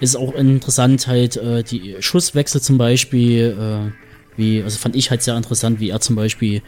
Ist 0.00 0.16
auch 0.16 0.34
interessant 0.34 1.06
halt 1.06 1.36
äh, 1.36 1.64
die 1.64 1.96
Schusswechsel 2.00 2.60
zum 2.60 2.78
Beispiel, 2.78 3.56
äh, 3.58 4.36
wie, 4.36 4.62
also 4.62 4.78
fand 4.78 4.94
ich 4.94 5.10
halt 5.10 5.22
sehr 5.22 5.36
interessant, 5.36 5.80
wie 5.80 5.90
er 5.90 6.00
zum 6.00 6.14
Beispiel 6.14 6.62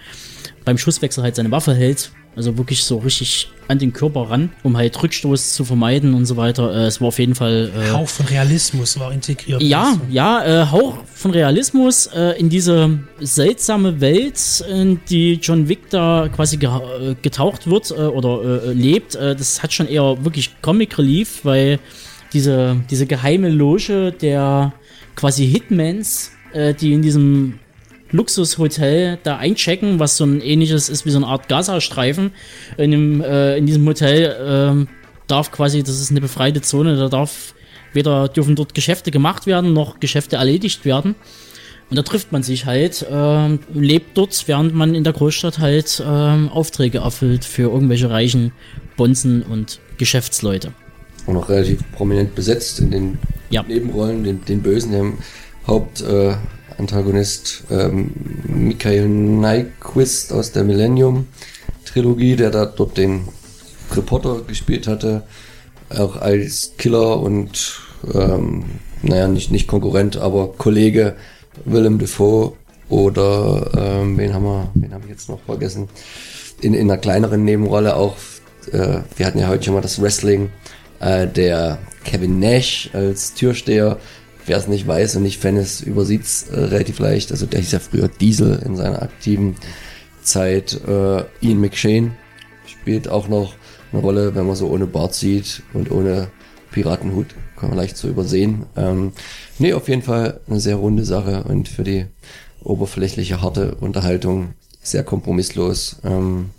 beim 0.64 0.78
Schusswechsel 0.78 1.22
halt 1.22 1.36
seine 1.36 1.50
Waffe 1.50 1.74
hält 1.74 2.12
also 2.36 2.56
wirklich 2.56 2.84
so 2.84 2.98
richtig 2.98 3.48
an 3.68 3.78
den 3.78 3.92
Körper 3.92 4.30
ran, 4.30 4.50
um 4.62 4.76
halt 4.76 5.00
Rückstoß 5.00 5.54
zu 5.54 5.64
vermeiden 5.64 6.14
und 6.14 6.26
so 6.26 6.36
weiter. 6.36 6.74
Äh, 6.74 6.86
es 6.86 7.00
war 7.00 7.08
auf 7.08 7.18
jeden 7.18 7.34
Fall. 7.34 7.70
Äh, 7.76 7.92
Hauch 7.92 8.08
von 8.08 8.26
Realismus 8.26 8.98
war 8.98 9.12
integriert. 9.12 9.62
Ja, 9.62 9.96
ja, 10.10 10.44
äh, 10.62 10.66
Hauch 10.70 10.98
von 11.14 11.30
Realismus 11.30 12.06
äh, 12.06 12.38
in 12.38 12.48
diese 12.48 12.98
seltsame 13.20 14.00
Welt, 14.00 14.64
in 14.68 15.00
die 15.08 15.34
John 15.34 15.68
Wick 15.68 15.90
da 15.90 16.28
quasi 16.34 16.56
ge 16.56 16.68
äh, 16.68 17.14
getaucht 17.20 17.68
wird 17.68 17.90
äh, 17.90 17.94
oder 17.94 18.72
lebt. 18.72 19.14
das 19.14 19.62
hat 19.62 19.72
schon 19.72 19.86
eher 19.86 20.24
wirklich 20.24 20.60
Comic 20.62 20.98
Relief, 20.98 21.40
weil 21.44 21.78
diese, 22.32 22.76
diese 22.90 23.06
geheime 23.06 23.48
Loge 23.50 24.12
der 24.12 24.72
quasi 25.14 25.46
Hitmans, 25.46 26.32
die 26.80 26.92
in 26.92 27.02
diesem 27.02 27.58
Luxushotel 28.12 29.18
da 29.22 29.36
einchecken, 29.36 29.98
was 29.98 30.16
so 30.16 30.24
ein 30.24 30.40
ähnliches 30.40 30.88
ist 30.88 31.06
wie 31.06 31.10
so 31.10 31.18
eine 31.18 31.26
Art 31.26 31.48
Gaza-Streifen. 31.48 32.32
In, 32.76 32.90
dem, 32.90 33.20
äh, 33.22 33.56
in 33.56 33.66
diesem 33.66 33.86
Hotel 33.86 34.86
äh, 34.86 34.86
darf 35.26 35.52
quasi, 35.52 35.82
das 35.82 36.00
ist 36.00 36.10
eine 36.10 36.20
befreite 36.20 36.60
Zone, 36.60 36.96
da 36.96 37.08
darf 37.08 37.54
weder 37.92 38.28
dürfen 38.28 38.56
dort 38.56 38.74
Geschäfte 38.74 39.10
gemacht 39.10 39.46
werden, 39.46 39.72
noch 39.72 40.00
Geschäfte 40.00 40.36
erledigt 40.36 40.84
werden. 40.84 41.14
Und 41.90 41.96
da 41.96 42.02
trifft 42.02 42.30
man 42.30 42.44
sich 42.44 42.66
halt, 42.66 43.02
äh, 43.02 43.58
lebt 43.74 44.16
dort, 44.16 44.44
während 44.46 44.74
man 44.74 44.94
in 44.94 45.02
der 45.02 45.12
Großstadt 45.12 45.58
halt 45.58 46.00
äh, 46.00 46.04
Aufträge 46.04 46.98
erfüllt 46.98 47.44
für 47.44 47.62
irgendwelche 47.62 48.08
reichen 48.10 48.52
Bonzen 48.96 49.42
und 49.42 49.80
Geschäftsleute. 49.98 50.72
Und 51.26 51.36
auch 51.36 51.48
relativ 51.48 51.80
prominent 51.92 52.34
besetzt 52.36 52.78
in 52.78 52.92
den 52.92 53.18
ja. 53.50 53.64
Nebenrollen, 53.64 54.22
den, 54.22 54.44
den 54.44 54.62
Bösen, 54.62 54.92
dem 54.92 55.18
Haupt, 55.66 56.00
äh, 56.02 56.36
Antagonist 56.80 57.64
ähm, 57.70 58.12
Michael 58.46 59.08
Nyquist 59.08 60.32
aus 60.32 60.52
der 60.52 60.64
Millennium-Trilogie, 60.64 62.36
der 62.36 62.50
da 62.50 62.66
dort 62.66 62.96
den 62.96 63.28
Reporter 63.92 64.42
gespielt 64.46 64.86
hatte, 64.86 65.22
auch 65.90 66.16
als 66.16 66.72
Killer 66.78 67.20
und 67.20 67.80
ähm, 68.14 68.64
naja, 69.02 69.28
nicht, 69.28 69.50
nicht 69.50 69.68
Konkurrent, 69.68 70.16
aber 70.16 70.52
Kollege 70.56 71.16
Willem 71.64 71.98
Dafoe 71.98 72.52
oder 72.88 73.70
ähm, 73.76 74.18
wen 74.18 74.34
haben 74.34 74.44
wir, 74.44 74.70
wen 74.74 74.92
habe 74.92 75.04
ich 75.04 75.10
jetzt 75.10 75.28
noch 75.28 75.40
vergessen? 75.40 75.88
In, 76.60 76.74
in 76.74 76.90
einer 76.90 76.98
kleineren 76.98 77.44
Nebenrolle 77.44 77.96
auch, 77.96 78.16
äh, 78.72 78.98
wir 79.16 79.26
hatten 79.26 79.38
ja 79.38 79.48
heute 79.48 79.64
schon 79.64 79.74
mal 79.74 79.80
das 79.80 80.00
Wrestling, 80.00 80.50
äh, 81.00 81.26
der 81.26 81.78
Kevin 82.04 82.38
Nash 82.40 82.90
als 82.92 83.34
Türsteher, 83.34 83.98
Wer 84.46 84.56
es 84.56 84.68
nicht 84.68 84.86
weiß 84.86 85.16
und 85.16 85.22
nicht 85.22 85.40
Fan 85.40 85.56
ist, 85.56 85.82
übersieht 85.82 86.22
es 86.22 86.48
äh, 86.48 86.58
relativ 86.58 86.98
leicht. 86.98 87.30
Also 87.30 87.46
der 87.46 87.60
hieß 87.60 87.72
ja 87.72 87.78
früher 87.78 88.08
Diesel 88.08 88.60
in 88.64 88.76
seiner 88.76 89.02
aktiven 89.02 89.56
Zeit. 90.22 90.80
Äh, 90.86 91.24
Ian 91.40 91.60
McShane 91.60 92.12
spielt 92.66 93.08
auch 93.08 93.28
noch 93.28 93.54
eine 93.92 94.00
Rolle, 94.00 94.34
wenn 94.34 94.46
man 94.46 94.56
so 94.56 94.68
ohne 94.68 94.86
Bart 94.86 95.14
sieht 95.14 95.62
und 95.72 95.90
ohne 95.90 96.28
Piratenhut. 96.70 97.26
Kann 97.56 97.70
man 97.70 97.78
leicht 97.78 97.96
so 97.96 98.08
übersehen. 98.08 98.64
Ähm, 98.76 99.12
nee, 99.58 99.72
auf 99.74 99.88
jeden 99.88 100.02
Fall 100.02 100.40
eine 100.48 100.60
sehr 100.60 100.76
runde 100.76 101.04
Sache 101.04 101.44
und 101.44 101.68
für 101.68 101.84
die 101.84 102.06
oberflächliche, 102.62 103.42
harte 103.42 103.74
Unterhaltung 103.76 104.54
sehr 104.82 105.04
kompromisslos. 105.04 105.96
Ähm, 106.04 106.50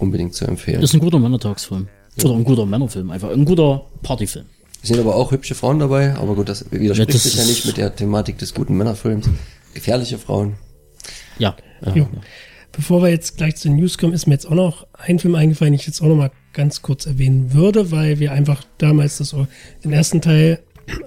unbedingt 0.00 0.34
zu 0.34 0.46
empfehlen. 0.46 0.80
Das 0.80 0.90
ist 0.90 0.94
ein 0.94 1.00
guter 1.00 1.18
Männertagsfilm. 1.18 1.88
Oder 2.24 2.34
ein 2.34 2.44
guter 2.44 2.66
Männerfilm, 2.66 3.10
einfach 3.10 3.30
ein 3.30 3.44
guter 3.44 3.82
Partyfilm. 4.02 4.46
Es 4.82 4.88
sind 4.88 4.98
aber 4.98 5.14
auch 5.14 5.30
hübsche 5.30 5.54
Frauen 5.54 5.78
dabei, 5.78 6.14
aber 6.14 6.34
gut, 6.34 6.48
das 6.48 6.70
widerspricht 6.70 7.08
ja, 7.10 7.12
das 7.12 7.22
sich 7.24 7.36
ja 7.36 7.44
nicht 7.44 7.66
mit 7.66 7.76
der 7.76 7.94
Thematik 7.94 8.38
des 8.38 8.54
guten 8.54 8.76
Männerfilms. 8.76 9.28
Gefährliche 9.74 10.18
Frauen. 10.18 10.54
Ja. 11.38 11.56
ja, 11.84 11.96
ja. 11.96 12.08
Bevor 12.72 13.02
wir 13.02 13.10
jetzt 13.10 13.36
gleich 13.36 13.56
zu 13.56 13.68
den 13.68 13.76
News 13.76 13.98
kommen, 13.98 14.12
ist 14.12 14.26
mir 14.26 14.34
jetzt 14.34 14.46
auch 14.46 14.54
noch 14.54 14.86
ein 14.92 15.18
Film 15.18 15.34
eingefallen, 15.34 15.72
den 15.72 15.80
ich 15.80 15.86
jetzt 15.86 16.00
auch 16.00 16.06
noch 16.06 16.16
mal 16.16 16.30
ganz 16.52 16.82
kurz 16.82 17.06
erwähnen 17.06 17.52
würde, 17.52 17.90
weil 17.90 18.20
wir 18.20 18.32
einfach 18.32 18.64
damals 18.78 19.18
das, 19.18 19.34
den 19.84 19.92
ersten 19.92 20.20
Teil 20.20 20.60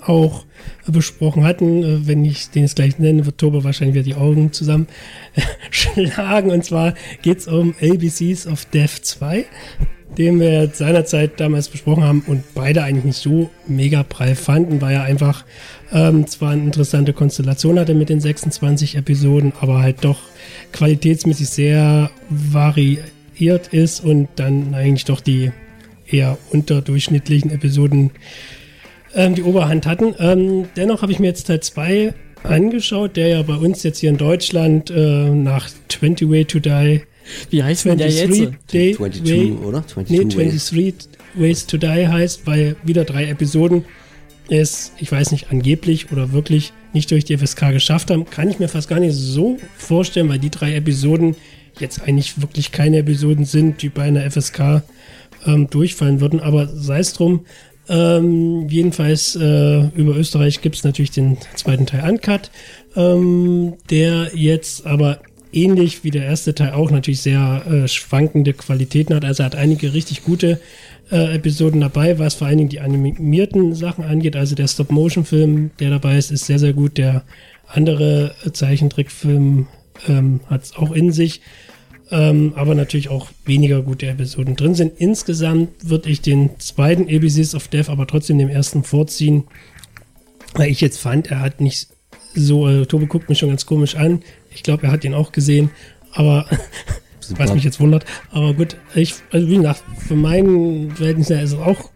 auch 0.06 0.46
besprochen 0.88 1.44
hatten. 1.44 2.08
Wenn 2.08 2.24
ich 2.26 2.50
den 2.50 2.64
jetzt 2.64 2.76
gleich 2.76 3.00
nenne, 3.00 3.26
wird 3.26 3.38
Tobe 3.38 3.64
wahrscheinlich 3.64 3.96
wieder 3.96 4.04
die 4.04 4.16
Augen 4.16 4.54
zusammen 4.54 4.88
schlagen. 5.72 6.52
Und 6.52 6.64
zwar 6.64 6.94
geht 7.22 7.40
es 7.40 7.48
um 7.48 7.74
ABCs 7.82 8.48
of 8.48 8.66
Death 8.66 9.04
2 9.04 9.46
den 10.18 10.40
wir 10.40 10.70
seinerzeit 10.74 11.40
damals 11.40 11.70
besprochen 11.70 12.04
haben 12.04 12.24
und 12.28 12.44
beide 12.54 12.84
eigentlich 12.84 13.06
nicht 13.06 13.18
so 13.18 13.50
mega 13.68 14.04
prall 14.04 14.36
fanden, 14.36 14.82
weil 14.82 14.96
er 14.96 15.04
einfach 15.04 15.46
ähm, 15.92 16.28
zwar 16.28 16.52
eine 16.52 16.64
interessante 16.64 17.14
Konstellation 17.14 17.80
hatte 17.80 17.94
mit 17.94 18.10
den 18.10 18.20
26 18.20 18.96
Episoden, 18.96 19.54
aber 19.60 19.82
halt 19.82 20.04
doch 20.04 20.20
qualitätsmäßig 20.72 21.50
sehr 21.50 22.10
variiert 22.30 23.68
ist 23.72 24.04
und 24.04 24.28
dann 24.36 24.74
eigentlich 24.74 25.06
doch 25.06 25.22
die 25.22 25.52
eher 26.08 26.38
unterdurchschnittlichen 26.52 27.52
Episoden 27.52 28.12
ähm, 29.16 29.36
die 29.36 29.44
Oberhand 29.44 29.86
hatten. 29.86 30.16
Ähm, 30.20 30.66
dennoch 30.76 31.02
habe 31.02 31.12
ich 31.12 31.20
mir 31.20 31.28
jetzt 31.28 31.48
Teil 31.48 31.62
2 31.62 32.14
angeschaut, 32.44 33.16
der 33.16 33.28
ja 33.30 33.42
bei 33.42 33.56
uns 33.56 33.84
jetzt 33.84 34.00
hier 34.00 34.10
in 34.10 34.18
Deutschland 34.18 34.90
äh, 34.90 35.30
nach 35.30 35.70
20 35.88 36.30
Way 36.30 36.46
to 36.46 36.60
Die 36.60 37.02
wie 37.50 37.64
heißt 37.64 37.86
denn 37.86 37.98
der 37.98 38.10
jetzt? 38.10 38.52
Day 38.72 38.96
22, 38.96 39.26
way, 39.26 39.52
oder? 39.66 39.88
22 39.88 40.18
nee, 40.18 40.36
23 40.36 40.94
Ways 41.36 41.66
to 41.66 41.78
Die 41.78 42.08
heißt, 42.08 42.46
weil 42.46 42.76
wieder 42.84 43.06
drei 43.06 43.28
Episoden 43.28 43.86
es, 44.50 44.92
ich 45.00 45.12
weiß 45.12 45.32
nicht, 45.32 45.52
angeblich 45.52 46.12
oder 46.12 46.32
wirklich 46.32 46.74
nicht 46.92 47.10
durch 47.12 47.26
die 47.26 47.38
FSK 47.38 47.72
geschafft 47.72 48.12
haben. 48.12 48.26
Kann 48.30 48.50
ich 48.50 48.60
mir 48.60 48.68
fast 48.68 48.90
gar 48.90 49.00
nicht 49.00 49.16
so 49.16 49.58
vorstellen, 49.78 50.30
weil 50.30 50.40
die 50.40 50.52
drei 50.52 50.76
Episoden 50.76 51.36
jetzt 51.80 52.02
eigentlich 52.04 52.42
wirklich 52.42 52.72
keine 52.72 52.98
Episoden 52.98 53.46
sind, 53.46 53.82
die 53.82 53.90
bei 53.90 54.04
einer 54.04 54.30
FSK 54.30 54.84
ähm, 55.46 55.70
durchfallen 55.70 56.22
würden. 56.22 56.40
Aber 56.40 56.68
sei 56.68 57.00
es 57.00 57.14
drum. 57.14 57.46
Ähm, 57.90 58.70
jedenfalls 58.70 59.36
äh, 59.36 59.88
über 59.90 60.16
Österreich 60.16 60.62
gibt 60.62 60.76
es 60.76 60.86
natürlich 60.86 61.12
den 61.12 61.38
zweiten 61.56 61.86
Teil 61.86 62.10
Uncut, 62.10 62.50
ähm, 62.96 63.74
der 63.90 64.32
jetzt 64.34 64.86
aber 64.86 65.20
ähnlich 65.54 66.04
wie 66.04 66.12
der 66.12 66.26
erste 66.26 66.56
Teil 66.56 66.72
auch 66.72 66.92
natürlich 66.92 67.22
sehr 67.22 67.64
äh, 67.68 67.88
schwankende 67.88 68.54
Qualitäten 68.54 69.16
hat. 69.16 69.26
Also 69.26 69.44
er 69.44 69.48
hat 69.48 69.56
einige 69.56 69.94
richtig 69.94 70.24
gute 70.24 70.60
äh, 71.12 71.36
Episoden 71.36 71.82
dabei, 71.82 72.20
was 72.20 72.36
vor 72.36 72.48
allen 72.48 72.58
Dingen 72.58 72.70
die 72.70 72.80
animierten 72.80 73.76
Sachen 73.76 74.04
angeht. 74.04 74.36
Also 74.36 74.56
der 74.56 74.68
Stop-Motion-Film, 74.68 75.72
der 75.80 75.90
dabei 75.90 76.18
ist, 76.18 76.32
ist 76.32 76.46
sehr, 76.46 76.60
sehr 76.60 76.74
gut. 76.74 76.98
Der 76.98 77.24
andere 77.68 78.36
äh, 78.46 78.52
Zeichentrickfilm 78.52 79.68
ähm, 80.08 80.40
hat 80.48 80.64
es 80.64 80.76
auch 80.76 80.92
in 80.92 81.12
sich. 81.12 81.42
Ähm, 82.12 82.54
aber 82.56 82.76
natürlich 82.76 83.10
auch 83.10 83.30
weniger 83.46 83.82
gute 83.82 84.08
Episoden 84.08 84.56
drin 84.56 84.76
sind. 84.76 84.94
Insgesamt 84.98 85.90
würde 85.90 86.10
ich 86.10 86.22
den 86.22 86.60
zweiten 86.60 87.04
ABCs 87.04 87.56
of 87.56 87.70
Death 87.70 87.90
aber 87.90 88.06
trotzdem 88.06 88.38
dem 88.38 88.50
ersten 88.50 88.84
vorziehen, 88.84 89.46
weil 90.54 90.70
ich 90.70 90.82
jetzt 90.82 91.00
fand, 91.00 91.32
er 91.32 91.40
hat 91.40 91.62
nicht 91.62 91.88
so, 92.36 92.68
äh, 92.68 92.86
Tobi 92.86 93.06
guckt 93.06 93.30
mich 93.30 93.40
schon 93.40 93.50
ganz 93.50 93.66
komisch 93.66 93.96
an. 93.96 94.22
Ich 94.54 94.64
glaube, 94.64 94.88
er 94.88 94.92
hat 94.92 95.04
ihn 95.04 95.14
auch 95.14 95.32
gesehen, 95.32 95.70
aber 96.12 96.46
was 97.38 97.54
mich 97.54 97.64
jetzt 97.64 97.80
wundert. 97.80 98.06
Aber 98.32 98.54
gut, 98.54 98.78
ich, 98.96 99.16
also 99.32 99.48
wie 99.48 99.58
gesagt, 99.58 99.84
für 100.08 100.16
meinen 100.16 100.92
Verhältnis 100.92 101.30
ist 101.30 101.54
es 101.54 101.54
auch 101.54 101.90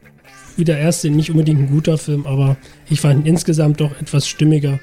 wie 0.56 0.63
der 0.63 0.79
erste 0.79 1.10
nicht 1.10 1.29
unbedingt 1.29 1.60
ein 1.60 1.70
guter 1.70 1.98
Film, 1.98 2.25
aber 2.25 2.58
ich 2.89 3.00
fand 3.00 3.25
ihn 3.25 3.34
insgesamt 3.34 3.79
doch 3.79 3.91
etwas 4.01 4.27
stimmiger 4.27 4.79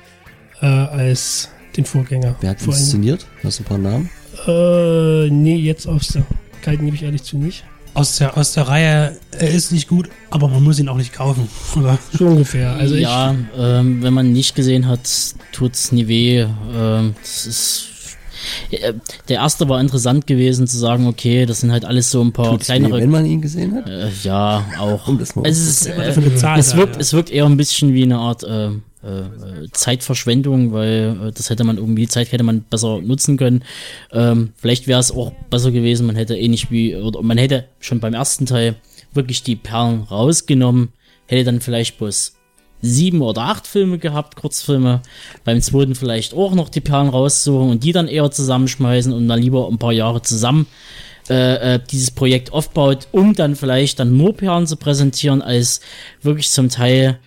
äh, 0.60 0.66
als 0.66 1.50
den 1.76 1.84
Vorgänger. 1.84 2.36
Wer 2.40 2.50
hat 2.50 2.62
ihn 2.62 2.68
inszeniert? 2.68 3.26
Hast 3.42 3.58
du 3.58 3.64
ein 3.64 3.66
paar 3.66 3.78
Namen? 3.78 4.08
Äh, 4.46 5.30
nee, 5.30 5.56
jetzt 5.56 5.86
aus 5.86 6.08
der 6.08 6.24
Kalten 6.62 6.84
gebe 6.84 6.96
ich 6.96 7.02
ehrlich 7.02 7.24
zu 7.24 7.36
nicht. 7.36 7.64
Aus 7.94 8.16
der, 8.18 8.36
aus 8.36 8.52
der 8.54 8.66
Reihe, 8.66 9.16
er 9.38 9.50
ist 9.50 9.70
nicht 9.70 9.86
gut, 9.88 10.08
aber 10.30 10.48
man 10.48 10.62
muss 10.64 10.78
ihn 10.80 10.88
auch 10.88 10.96
nicht 10.96 11.12
kaufen. 11.12 11.48
Oder? 11.76 11.96
So 12.12 12.26
ungefähr. 12.26 12.72
Also 12.74 12.96
ja, 12.96 13.34
ähm, 13.56 14.02
wenn 14.02 14.12
man 14.12 14.32
nicht 14.32 14.54
gesehen 14.56 14.86
hat, 14.88 15.00
tut 15.52 15.74
es 15.74 15.92
nie 15.92 16.08
weh. 16.08 16.40
Ähm, 16.74 17.14
das 17.22 17.46
ist 17.46 17.88
Äh, 18.70 18.92
Der 19.28 19.36
erste 19.36 19.68
war 19.68 19.80
interessant 19.80 20.26
gewesen 20.26 20.66
zu 20.66 20.76
sagen, 20.76 21.06
okay, 21.06 21.46
das 21.46 21.60
sind 21.60 21.70
halt 21.72 21.84
alles 21.84 22.10
so 22.10 22.20
ein 22.20 22.32
paar 22.32 22.50
Tut's 22.50 22.68
weh, 22.68 22.78
kleinere. 22.78 23.00
wenn 23.00 23.10
man 23.10 23.24
ihn 23.24 23.40
gesehen 23.40 23.74
hat? 23.74 23.88
äh, 23.88 24.10
ja, 24.22 24.64
auch. 24.78 25.06
Um 25.08 25.18
das 25.18 25.34
mal 25.36 25.46
es, 25.46 25.58
ist, 25.58 25.86
äh, 25.86 25.92
es, 26.02 26.16
wirkt, 26.20 26.42
ja. 26.42 26.98
es 26.98 27.12
wirkt 27.14 27.30
eher 27.30 27.46
ein 27.46 27.56
bisschen 27.56 27.94
wie 27.94 28.02
eine 28.02 28.18
Art 28.18 28.42
äh, 28.42 28.70
äh, 29.04 29.68
Zeitverschwendung, 29.72 30.72
weil 30.72 31.16
äh, 31.28 31.32
das 31.32 31.50
hätte 31.50 31.64
man 31.64 31.78
irgendwie, 31.78 32.02
die 32.02 32.08
Zeit 32.08 32.32
hätte 32.32 32.44
man 32.44 32.62
besser 32.62 33.00
nutzen 33.00 33.36
können. 33.36 33.64
Ähm, 34.12 34.52
vielleicht 34.56 34.86
wäre 34.86 35.00
es 35.00 35.12
auch 35.12 35.32
besser 35.50 35.70
gewesen, 35.70 36.06
man 36.06 36.16
hätte 36.16 36.36
ähnlich 36.36 36.70
wie, 36.70 36.96
oder 36.96 37.22
man 37.22 37.38
hätte 37.38 37.66
schon 37.80 38.00
beim 38.00 38.14
ersten 38.14 38.46
Teil 38.46 38.76
wirklich 39.12 39.42
die 39.42 39.56
Perlen 39.56 40.02
rausgenommen, 40.02 40.92
hätte 41.26 41.44
dann 41.44 41.60
vielleicht 41.60 41.98
bloß 41.98 42.34
sieben 42.82 43.22
oder 43.22 43.42
acht 43.42 43.66
Filme 43.66 43.98
gehabt, 43.98 44.36
Kurzfilme. 44.36 45.00
Beim 45.44 45.60
zweiten 45.60 45.94
vielleicht 45.94 46.34
auch 46.34 46.54
noch 46.54 46.68
die 46.68 46.80
Perlen 46.80 47.08
raussuchen 47.08 47.70
und 47.70 47.84
die 47.84 47.92
dann 47.92 48.08
eher 48.08 48.30
zusammenschmeißen 48.30 49.12
und 49.12 49.28
dann 49.28 49.40
lieber 49.40 49.68
ein 49.68 49.78
paar 49.78 49.92
Jahre 49.92 50.22
zusammen 50.22 50.66
äh, 51.30 51.76
äh, 51.76 51.80
dieses 51.90 52.10
Projekt 52.10 52.52
aufbaut, 52.52 53.08
um 53.12 53.34
dann 53.34 53.56
vielleicht 53.56 53.98
dann 53.98 54.16
nur 54.16 54.36
Perlen 54.36 54.66
zu 54.66 54.76
präsentieren, 54.76 55.40
als 55.40 55.80
wirklich 56.20 56.50
zum 56.50 56.68
Teil 56.68 57.18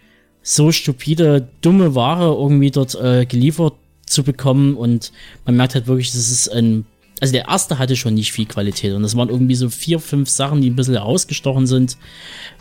so 0.50 0.72
stupide, 0.72 1.46
dumme 1.62 1.94
Ware 1.94 2.34
irgendwie 2.34 2.72
dort 2.72 2.96
äh, 2.96 3.26
geliefert 3.26 3.74
zu 4.06 4.24
bekommen 4.24 4.78
und 4.78 5.12
man 5.46 5.58
merkt 5.58 5.76
halt 5.76 5.88
wirklich, 5.88 6.12
das 6.12 6.30
ist 6.32 6.48
ein 6.48 6.86
also 7.20 7.34
der 7.34 7.48
erste 7.48 7.80
hatte 7.80 7.96
schon 7.96 8.14
nicht 8.14 8.32
viel 8.32 8.46
Qualität 8.46 8.94
und 8.94 9.02
das 9.02 9.18
waren 9.18 9.28
irgendwie 9.30 9.56
so 9.56 9.70
vier, 9.72 10.00
fünf 10.00 10.30
Sachen, 10.30 10.62
die 10.62 10.70
ein 10.70 10.76
bisschen 10.76 10.94
herausgestochen 10.94 11.66
sind. 11.66 11.98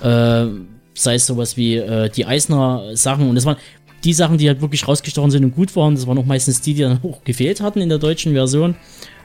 Äh, 0.01 0.47
sei 0.95 1.15
es 1.15 1.27
sowas 1.27 1.59
wie 1.59 1.77
äh, 1.77 2.09
die 2.09 2.25
Eisner 2.25 2.97
Sachen 2.97 3.29
und 3.29 3.35
das 3.35 3.45
waren 3.45 3.59
die 4.03 4.15
Sachen, 4.15 4.39
die 4.39 4.49
halt 4.49 4.63
wirklich 4.63 4.89
rausgestochen 4.89 5.31
sind 5.31 5.45
und 5.45 5.55
gut 5.55 5.77
waren, 5.77 5.95
das 5.95 6.07
waren 6.07 6.17
auch 6.19 6.25
meistens 6.25 6.61
die, 6.63 6.73
die 6.75 6.83
dann 6.83 7.01
auch 7.05 7.23
gefehlt 7.23 7.61
hatten 7.61 7.81
in 7.83 7.89
der 7.91 7.99
deutschen 7.99 8.33
Version. 8.33 8.75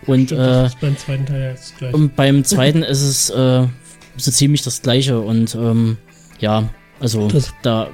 Und, 0.06 0.32
äh, 0.32 0.36
das 0.36 0.74
ist 0.74 0.82
beim 0.82 0.98
zweiten 0.98 1.26
Teil 1.26 1.52
jetzt 1.52 1.78
gleich. 1.78 1.94
und 1.94 2.16
beim 2.16 2.44
zweiten 2.44 2.84
ist 2.84 3.02
es 3.02 3.30
äh, 3.30 3.68
so 4.18 4.32
ziemlich 4.32 4.64
das 4.64 4.82
gleiche 4.82 5.20
und 5.22 5.56
ähm, 5.56 5.98
ja, 6.40 6.70
also 7.00 7.28
Das- 7.30 7.54
da 7.62 7.88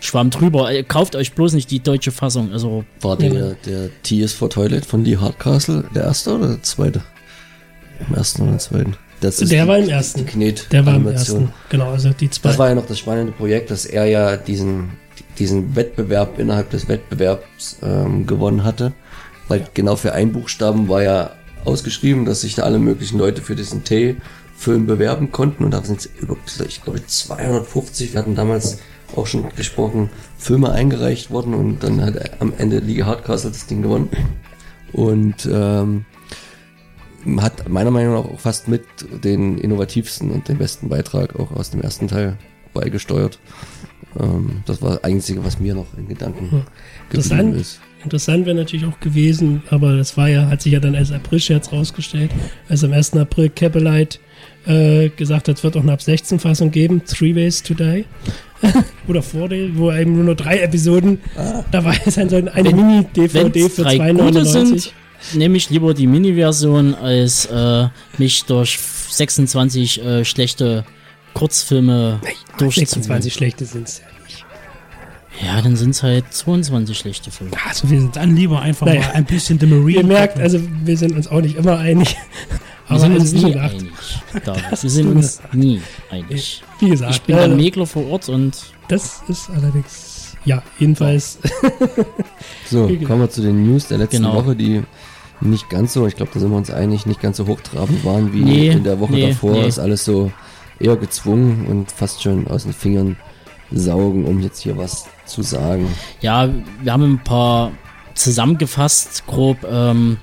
schwamm 0.00 0.30
drüber. 0.30 0.70
Äh, 0.72 0.82
Kauft 0.82 1.16
euch 1.16 1.32
bloß 1.32 1.52
nicht 1.54 1.70
die 1.70 1.80
deutsche 1.80 2.12
Fassung. 2.12 2.52
Also 2.52 2.84
War 3.00 3.16
der, 3.16 3.54
der 3.66 3.90
T 4.02 4.20
is 4.20 4.32
for 4.32 4.50
Toilet 4.50 4.86
von 4.86 5.04
Lee 5.04 5.16
Hardcastle 5.16 5.84
der 5.94 6.04
erste 6.04 6.34
oder 6.34 6.48
der 6.48 6.62
zweite? 6.62 7.02
Im 8.08 8.14
ersten 8.14 8.42
oder 8.42 8.52
im 8.52 8.58
zweiten? 8.58 8.96
Das 9.20 9.36
Der 9.38 9.66
war 9.66 9.78
im 9.78 9.88
ersten. 9.88 10.20
Die 10.20 10.26
Knet 10.26 10.72
Der 10.72 10.86
war 10.86 10.94
im 10.94 11.06
ersten. 11.08 11.52
Genau, 11.70 11.90
also 11.90 12.10
die 12.10 12.30
zwei. 12.30 12.50
Das 12.50 12.58
war 12.58 12.68
ja 12.68 12.74
noch 12.74 12.86
das 12.86 12.98
spannende 12.98 13.32
Projekt, 13.32 13.70
dass 13.70 13.84
er 13.84 14.06
ja 14.06 14.36
diesen, 14.36 14.90
diesen 15.38 15.74
Wettbewerb 15.74 16.38
innerhalb 16.38 16.70
des 16.70 16.88
Wettbewerbs 16.88 17.78
ähm, 17.82 18.26
gewonnen 18.26 18.62
hatte. 18.62 18.92
Weil 19.48 19.66
genau 19.74 19.96
für 19.96 20.12
einen 20.12 20.32
Buchstaben 20.32 20.88
war 20.88 21.02
ja 21.02 21.32
ausgeschrieben, 21.64 22.24
dass 22.26 22.42
sich 22.42 22.54
da 22.54 22.62
alle 22.62 22.78
möglichen 22.78 23.18
Leute 23.18 23.42
für 23.42 23.56
diesen 23.56 23.82
T-Film 23.82 24.86
bewerben 24.86 25.32
konnten. 25.32 25.64
Und 25.64 25.72
da 25.72 25.82
sind 25.82 26.08
über, 26.20 26.36
ich 26.66 26.82
glaube, 26.82 27.04
250, 27.04 28.12
wir 28.12 28.20
hatten 28.20 28.36
damals 28.36 28.78
auch 29.16 29.26
schon 29.26 29.48
gesprochen, 29.56 30.10
Filme 30.36 30.70
eingereicht 30.72 31.30
worden. 31.30 31.54
Und 31.54 31.82
dann 31.82 32.02
hat 32.02 32.40
am 32.40 32.52
Ende 32.56 32.78
Lee 32.78 33.02
Hardcastle 33.02 33.50
das 33.50 33.66
Ding 33.66 33.82
gewonnen. 33.82 34.08
Und 34.92 35.48
ähm, 35.50 36.04
hat 37.38 37.68
meiner 37.68 37.90
Meinung 37.90 38.14
nach 38.14 38.24
auch 38.24 38.40
fast 38.40 38.68
mit 38.68 38.84
den 39.24 39.58
innovativsten 39.58 40.30
und 40.30 40.48
den 40.48 40.58
besten 40.58 40.88
Beitrag 40.88 41.38
auch 41.38 41.52
aus 41.52 41.70
dem 41.70 41.82
ersten 41.82 42.08
Teil 42.08 42.38
beigesteuert. 42.72 43.38
Ähm, 44.18 44.62
das 44.66 44.80
war 44.80 44.90
das 44.90 45.04
Einzige, 45.04 45.44
was 45.44 45.58
mir 45.58 45.74
noch 45.74 45.86
in 45.96 46.08
Gedanken 46.08 46.64
geblieben 47.10 47.54
ist. 47.54 47.80
Interessant 48.02 48.46
wäre 48.46 48.56
natürlich 48.56 48.86
auch 48.86 49.00
gewesen, 49.00 49.62
aber 49.70 49.96
das 49.96 50.16
war 50.16 50.28
ja, 50.28 50.46
hat 50.46 50.62
sich 50.62 50.72
ja 50.72 50.80
dann 50.80 50.94
als 50.94 51.10
April-Scherz 51.10 51.72
rausgestellt, 51.72 52.30
als 52.68 52.84
am 52.84 52.92
1. 52.92 53.14
April 53.14 53.50
Capelite 53.50 54.20
äh, 54.68 55.08
gesagt 55.08 55.48
hat, 55.48 55.56
es 55.56 55.64
wird 55.64 55.76
auch 55.76 55.82
eine 55.82 55.92
ab 55.92 56.02
16 56.02 56.38
Fassung 56.38 56.70
geben, 56.70 57.02
Three 57.04 57.34
Ways 57.34 57.62
to 57.62 57.74
Die. 57.74 58.04
Oder 59.08 59.22
Day, 59.48 59.70
wo 59.74 59.92
eben 59.92 60.14
nur 60.16 60.24
noch 60.24 60.34
drei 60.34 60.58
Episoden 60.60 61.20
dabei 61.70 61.96
sein 62.06 62.28
sollten. 62.28 62.48
Eine 62.48 62.70
Mini-DVD 62.74 63.68
für 63.68 63.82
drei 63.82 64.12
gute 64.12 64.40
2,99. 64.42 64.44
sind, 64.44 64.92
nehme 65.34 65.56
ich 65.56 65.70
lieber 65.70 65.94
die 65.94 66.06
Mini-Version, 66.08 66.94
als 66.94 67.46
äh, 67.46 67.86
mich 68.18 68.44
durch 68.44 68.78
26 69.10 70.04
äh, 70.04 70.24
schlechte 70.24 70.84
Kurzfilme 71.34 72.20
durchzuziehen. 72.58 72.86
26 73.02 73.32
schlechte 73.32 73.64
sind 73.64 73.86
es 73.88 74.00
ja 74.00 74.06
nicht. 74.24 74.44
Ja, 75.40 75.62
dann 75.62 75.76
sind 75.76 75.90
es 75.90 76.02
halt 76.02 76.32
22 76.32 76.98
schlechte 76.98 77.30
Filme. 77.30 77.52
Also 77.68 77.88
wir 77.88 78.00
sind 78.00 78.16
dann 78.16 78.34
lieber 78.34 78.60
einfach 78.60 78.86
Naja. 78.86 79.02
mal 79.02 79.10
ein 79.12 79.24
bisschen 79.24 79.60
The 79.60 79.66
Marine. 79.66 79.98
Ihr 80.00 80.04
merkt, 80.04 80.40
also 80.40 80.58
wir 80.84 80.96
sind 80.96 81.12
uns 81.14 81.28
auch 81.28 81.40
nicht 81.40 81.56
immer 81.56 81.78
einig. 81.78 82.16
Wir 82.88 82.96
Aber 82.96 83.00
sind 83.00 83.12
also, 83.12 83.22
uns 83.22 83.32
nie 83.44 83.52
gesagt, 83.52 83.74
einig. 83.74 83.92
David. 84.44 84.82
Wir 84.82 84.90
sind 84.90 85.08
uns 85.16 85.40
nie 85.52 85.82
einig. 86.10 86.62
wie 86.80 86.88
gesagt, 86.90 87.12
Ich 87.14 87.22
bin 87.22 87.36
äh, 87.36 87.48
der 87.48 87.56
Megler 87.56 87.86
vor 87.86 88.06
Ort 88.08 88.28
und 88.28 88.56
das 88.88 89.20
ist 89.28 89.50
allerdings, 89.50 90.36
ja, 90.44 90.62
jedenfalls, 90.78 91.38
So, 92.70 92.86
kommen 93.06 93.20
wir 93.20 93.30
zu 93.30 93.42
den 93.42 93.66
News 93.70 93.88
der 93.88 93.98
letzten 93.98 94.18
Genau. 94.22 94.34
Woche, 94.34 94.56
die 94.56 94.82
nicht 95.40 95.68
ganz 95.70 95.92
so, 95.92 96.06
ich 96.06 96.16
glaube, 96.16 96.32
da 96.34 96.40
sind 96.40 96.50
wir 96.50 96.56
uns 96.56 96.70
einig, 96.70 97.06
nicht 97.06 97.20
ganz 97.20 97.36
so 97.36 97.46
hochtrabend 97.46 98.04
waren 98.04 98.32
wie 98.32 98.40
Nee, 98.42 98.68
in 98.70 98.84
der 98.84 98.98
Woche 99.00 99.12
nee, 99.12 99.28
davor. 99.28 99.52
nee. 99.52 99.68
Ist 99.68 99.78
alles 99.78 100.04
so 100.04 100.32
eher 100.80 100.96
gezwungen 100.96 101.66
und 101.66 101.92
fast 101.92 102.22
schon 102.22 102.46
aus 102.48 102.64
den 102.64 102.72
Fingern 102.72 103.16
saugen, 103.70 104.24
um 104.24 104.40
jetzt 104.40 104.60
hier 104.62 104.76
was 104.78 105.06
zu 105.26 105.42
sagen. 105.42 105.86
ja, 106.22 106.48
wir 106.82 106.92
haben 106.92 107.02
ein 107.14 107.22
paar 107.22 107.70
zusammengefasst, 108.14 109.24
grob. 109.26 109.58
Ähm, 109.70 110.16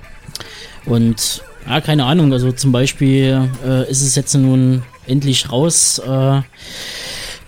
und 0.84 1.42
ja, 1.68 1.80
keine 1.80 2.04
Ahnung, 2.04 2.32
also 2.32 2.52
zum 2.52 2.72
Beispiel 2.72 3.50
äh, 3.64 3.90
ist 3.90 4.02
es 4.02 4.14
jetzt 4.14 4.34
nun 4.34 4.82
endlich 5.06 5.50
raus. 5.50 5.98
Äh, 5.98 6.42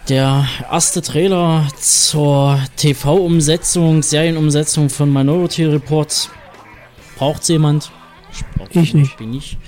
der 0.09 0.47
erste 0.71 1.03
Trailer 1.03 1.67
zur 1.79 2.59
TV-Umsetzung, 2.77 4.03
Serienumsetzung 4.03 4.89
von 4.89 5.13
Minority 5.13 5.67
Report. 5.67 6.31
Braucht's 7.17 7.49
jemand? 7.49 7.91
brauch's 8.57 8.71
Ich 8.75 8.95
nicht. 8.95 9.11
Ich 9.11 9.17
bin 9.17 9.31
nicht. 9.31 9.59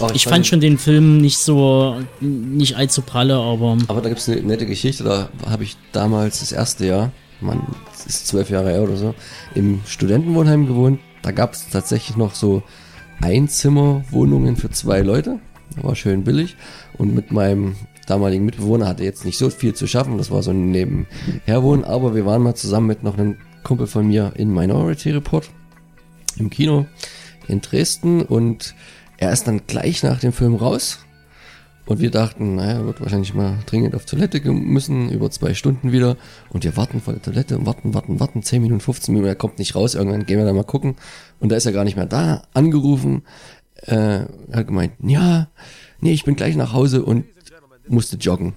Oh, 0.00 0.08
Ich 0.12 0.24
fand 0.24 0.46
schon 0.46 0.60
den 0.60 0.78
Film 0.78 1.18
nicht 1.18 1.38
so, 1.38 2.00
nicht 2.20 2.76
allzu 2.76 3.02
pralle, 3.02 3.36
aber 3.36 3.78
Aber 3.88 4.02
da 4.02 4.08
gibt's 4.08 4.28
eine 4.28 4.42
nette 4.42 4.66
Geschichte, 4.66 5.04
da 5.04 5.30
habe 5.48 5.64
ich 5.64 5.76
damals 5.92 6.40
das 6.40 6.52
erste 6.52 6.86
Jahr, 6.86 7.12
man, 7.40 7.66
ist 8.06 8.28
zwölf 8.28 8.50
Jahre 8.50 8.70
her 8.70 8.82
oder 8.82 8.96
so, 8.96 9.14
im 9.54 9.80
Studentenwohnheim 9.86 10.66
gewohnt. 10.66 11.00
Da 11.22 11.32
gab's 11.32 11.68
tatsächlich 11.70 12.16
noch 12.16 12.34
so 12.34 12.62
Einzimmerwohnungen 13.20 14.56
für 14.56 14.70
zwei 14.70 15.00
Leute. 15.00 15.38
War 15.82 15.94
schön 15.94 16.24
billig. 16.24 16.56
Und 16.96 17.14
mit 17.14 17.32
meinem 17.32 17.76
damaligen 18.06 18.44
Mitbewohner 18.44 18.86
hatte 18.86 19.04
jetzt 19.04 19.24
nicht 19.24 19.38
so 19.38 19.50
viel 19.50 19.74
zu 19.74 19.86
schaffen. 19.86 20.18
Das 20.18 20.30
war 20.30 20.42
so 20.42 20.50
ein 20.50 20.70
Nebenherwohnen. 20.70 21.84
Aber 21.84 22.14
wir 22.14 22.26
waren 22.26 22.42
mal 22.42 22.54
zusammen 22.54 22.86
mit 22.86 23.02
noch 23.02 23.18
einem 23.18 23.36
Kumpel 23.62 23.86
von 23.86 24.06
mir 24.06 24.32
in 24.36 24.52
Minority 24.52 25.10
Report 25.10 25.50
im 26.38 26.50
Kino 26.50 26.86
in 27.48 27.60
Dresden. 27.60 28.22
Und 28.22 28.74
er 29.18 29.32
ist 29.32 29.46
dann 29.48 29.62
gleich 29.66 30.02
nach 30.02 30.20
dem 30.20 30.32
Film 30.32 30.54
raus. 30.54 31.05
Und 31.86 32.00
wir 32.00 32.10
dachten, 32.10 32.56
naja, 32.56 32.84
wird 32.84 33.00
wahrscheinlich 33.00 33.32
mal 33.32 33.58
dringend 33.64 33.94
auf 33.94 34.04
Toilette 34.04 34.40
müssen, 34.50 35.08
über 35.08 35.30
zwei 35.30 35.54
Stunden 35.54 35.92
wieder. 35.92 36.16
Und 36.50 36.64
wir 36.64 36.76
warten 36.76 37.00
vor 37.00 37.12
der 37.12 37.22
Toilette 37.22 37.56
und 37.56 37.64
warten, 37.64 37.94
warten, 37.94 38.18
warten, 38.18 38.42
10 38.42 38.60
Minuten, 38.60 38.80
15 38.80 39.14
Minuten, 39.14 39.28
er 39.28 39.36
kommt 39.36 39.60
nicht 39.60 39.76
raus. 39.76 39.94
Irgendwann 39.94 40.26
gehen 40.26 40.38
wir 40.38 40.44
da 40.44 40.52
mal 40.52 40.64
gucken. 40.64 40.96
Und 41.38 41.50
da 41.50 41.56
ist 41.56 41.64
er 41.64 41.72
gar 41.72 41.84
nicht 41.84 41.96
mehr 41.96 42.06
da, 42.06 42.42
angerufen. 42.54 43.22
Äh, 43.82 43.94
er 43.94 44.28
hat 44.52 44.66
gemeint, 44.66 44.94
ja, 45.00 45.48
nee, 46.00 46.12
ich 46.12 46.24
bin 46.24 46.34
gleich 46.34 46.56
nach 46.56 46.72
Hause 46.72 47.04
und 47.04 47.24
musste 47.86 48.16
joggen. 48.16 48.54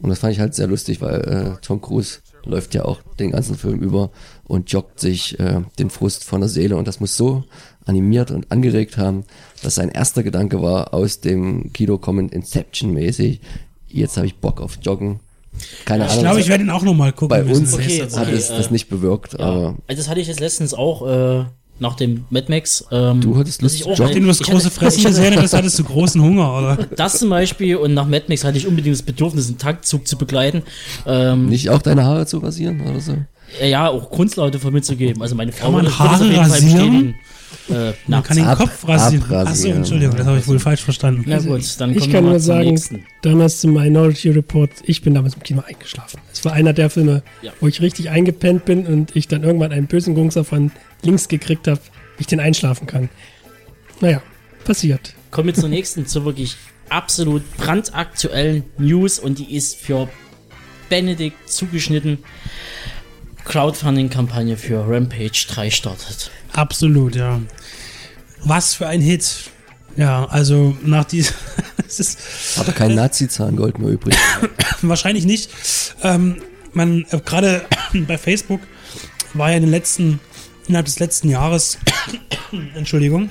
Und 0.00 0.08
das 0.08 0.20
fand 0.20 0.32
ich 0.32 0.40
halt 0.40 0.54
sehr 0.54 0.66
lustig, 0.66 1.02
weil 1.02 1.20
äh, 1.20 1.60
Tom 1.60 1.80
Cruise 1.82 2.20
läuft 2.44 2.74
ja 2.74 2.84
auch 2.84 3.00
den 3.18 3.32
ganzen 3.32 3.56
Film 3.56 3.80
über 3.80 4.10
und 4.44 4.70
joggt 4.72 5.00
sich 5.00 5.38
äh, 5.40 5.62
den 5.78 5.90
Frust 5.90 6.24
von 6.24 6.40
der 6.40 6.48
Seele. 6.48 6.76
Und 6.76 6.88
das 6.88 7.00
muss 7.00 7.16
so 7.16 7.44
animiert 7.86 8.30
und 8.30 8.50
angeregt 8.52 8.98
haben, 8.98 9.24
dass 9.62 9.76
sein 9.76 9.88
erster 9.88 10.22
Gedanke 10.22 10.60
war, 10.62 10.92
aus 10.92 11.20
dem 11.20 11.72
Kino 11.72 11.98
kommend 11.98 12.32
Inception-mäßig, 12.32 13.40
jetzt 13.88 14.16
habe 14.16 14.26
ich 14.26 14.36
Bock 14.36 14.60
auf 14.60 14.78
Joggen. 14.82 15.20
Keine 15.86 16.04
Ich 16.04 16.10
Ahnung. 16.10 16.22
glaube, 16.24 16.40
ich 16.40 16.48
werde 16.48 16.64
ihn 16.64 16.70
auch 16.70 16.82
nochmal 16.82 17.12
gucken 17.12 17.28
bei 17.28 17.42
uns 17.44 17.72
Okay, 17.72 18.02
hat 18.02 18.28
es 18.30 18.50
äh, 18.50 18.56
das 18.58 18.70
nicht 18.70 18.88
bewirkt, 18.88 19.32
Ja, 19.38 19.46
aber 19.46 19.74
also 19.86 20.00
das 20.02 20.08
hatte 20.08 20.20
ich 20.20 20.26
jetzt 20.26 20.40
letztens 20.40 20.74
auch 20.74 21.06
äh, 21.08 21.44
nach 21.78 21.94
dem 21.94 22.24
Mad 22.30 22.46
Max. 22.50 22.84
Ähm, 22.90 23.20
Du 23.22 23.38
hattest 23.38 23.62
Lust 23.62 23.76
ich 23.76 23.82
zu 23.82 23.88
auch, 23.88 23.92
joggen? 23.92 24.06
Nachdem 24.06 24.22
du 24.24 24.28
das 24.28 24.40
ich 24.40 24.46
große 24.46 24.70
Fressen 24.72 24.98
ich 24.98 25.04
gesehen 25.06 25.36
hast, 25.40 25.54
hattest 25.54 25.78
du 25.78 25.84
großen 25.84 26.20
Hunger, 26.20 26.58
oder? 26.58 26.76
Das 26.96 27.18
zum 27.18 27.30
Beispiel 27.30 27.76
und 27.76 27.94
nach 27.94 28.06
Mad 28.06 28.24
Max 28.28 28.44
hatte 28.44 28.58
ich 28.58 28.66
unbedingt 28.66 28.94
das 28.96 29.02
Bedürfnis, 29.02 29.46
einen 29.48 29.56
Taktzug 29.58 30.06
zu 30.06 30.18
begleiten. 30.18 30.62
Ähm, 31.06 31.46
nicht 31.46 31.70
auch 31.70 31.80
deine 31.80 32.04
Haare 32.04 32.26
zu 32.26 32.38
rasieren 32.38 32.80
oder 32.82 33.00
so? 33.00 33.14
ja, 33.64 33.88
auch 33.88 34.10
Kunstlaute 34.10 34.58
von 34.58 34.72
mir 34.74 34.82
zu 34.82 34.96
geben. 34.96 35.22
Also 35.22 35.36
meine 35.36 35.52
Frau 35.52 35.70
man 35.70 35.84
würde 35.84 35.88
das 35.88 35.98
Haare 35.98 36.36
rasieren? 36.36 37.14
Äh, 37.68 37.92
Man 38.06 38.22
kann 38.22 38.36
den 38.36 38.46
Ab- 38.46 38.58
Kopf 38.58 38.86
rasieren. 38.86 39.30
Achso, 39.32 39.68
Entschuldigung, 39.68 40.16
das 40.16 40.26
habe 40.26 40.38
ich 40.38 40.46
wohl 40.46 40.58
falsch 40.58 40.82
verstanden. 40.82 41.24
Na 41.26 41.38
gut, 41.38 41.62
dann 41.80 41.90
ich 41.90 41.98
kommen 42.00 42.12
kann 42.12 42.24
wir 42.24 42.30
nur 42.30 42.40
sagen, 42.40 42.68
nächsten. 42.70 43.04
damals 43.22 43.60
zum 43.60 43.72
Minority 43.74 44.30
Report, 44.30 44.70
ich 44.84 45.02
bin 45.02 45.14
damals 45.14 45.34
im 45.34 45.42
Kino 45.42 45.62
eingeschlafen. 45.66 46.20
Es 46.32 46.44
war 46.44 46.52
einer 46.52 46.72
der 46.72 46.90
Filme, 46.90 47.22
Ja. 47.42 47.52
wo 47.60 47.66
ich 47.66 47.80
richtig 47.80 48.10
eingepennt 48.10 48.64
bin 48.64 48.86
und 48.86 49.16
ich 49.16 49.26
dann 49.28 49.42
irgendwann 49.42 49.72
einen 49.72 49.86
bösen 49.86 50.14
Gungser 50.14 50.44
von 50.44 50.70
links 51.02 51.28
gekriegt 51.28 51.66
habe, 51.66 51.80
ich 52.18 52.26
den 52.26 52.40
einschlafen 52.40 52.86
kann. 52.86 53.08
Naja, 54.00 54.22
passiert. 54.64 55.14
Kommen 55.30 55.48
wir 55.48 55.54
zur 55.54 55.68
nächsten, 55.68 56.06
zur 56.06 56.24
wirklich 56.24 56.56
absolut 56.88 57.42
brandaktuellen 57.56 58.62
News 58.78 59.18
und 59.18 59.38
die 59.38 59.56
ist 59.56 59.76
für 59.76 60.08
Benedikt 60.88 61.50
zugeschnitten. 61.50 62.18
Crowdfunding-Kampagne 63.46 64.56
für 64.56 64.88
Rampage 64.88 65.46
3 65.48 65.70
startet. 65.70 66.30
Absolut, 66.52 67.16
ja. 67.16 67.40
Was 68.44 68.74
für 68.74 68.86
ein 68.86 69.00
Hit. 69.00 69.50
Ja, 69.96 70.26
also 70.26 70.76
nach 70.82 71.06
ist 71.86 72.58
Hat 72.58 72.66
er 72.66 72.74
kein 72.74 72.94
Nazi-Zahngold 72.94 73.78
mehr 73.78 73.90
übrig. 73.90 74.16
wahrscheinlich 74.82 75.24
nicht. 75.24 75.50
Ähm, 76.02 76.42
man, 76.72 77.06
äh, 77.10 77.20
gerade 77.24 77.64
bei 78.06 78.18
Facebook 78.18 78.60
war 79.34 79.50
ja 79.50 79.56
in 79.56 79.62
den 79.62 79.70
letzten, 79.70 80.20
innerhalb 80.66 80.86
des 80.86 80.98
letzten 80.98 81.30
Jahres, 81.30 81.78
Entschuldigung, 82.74 83.30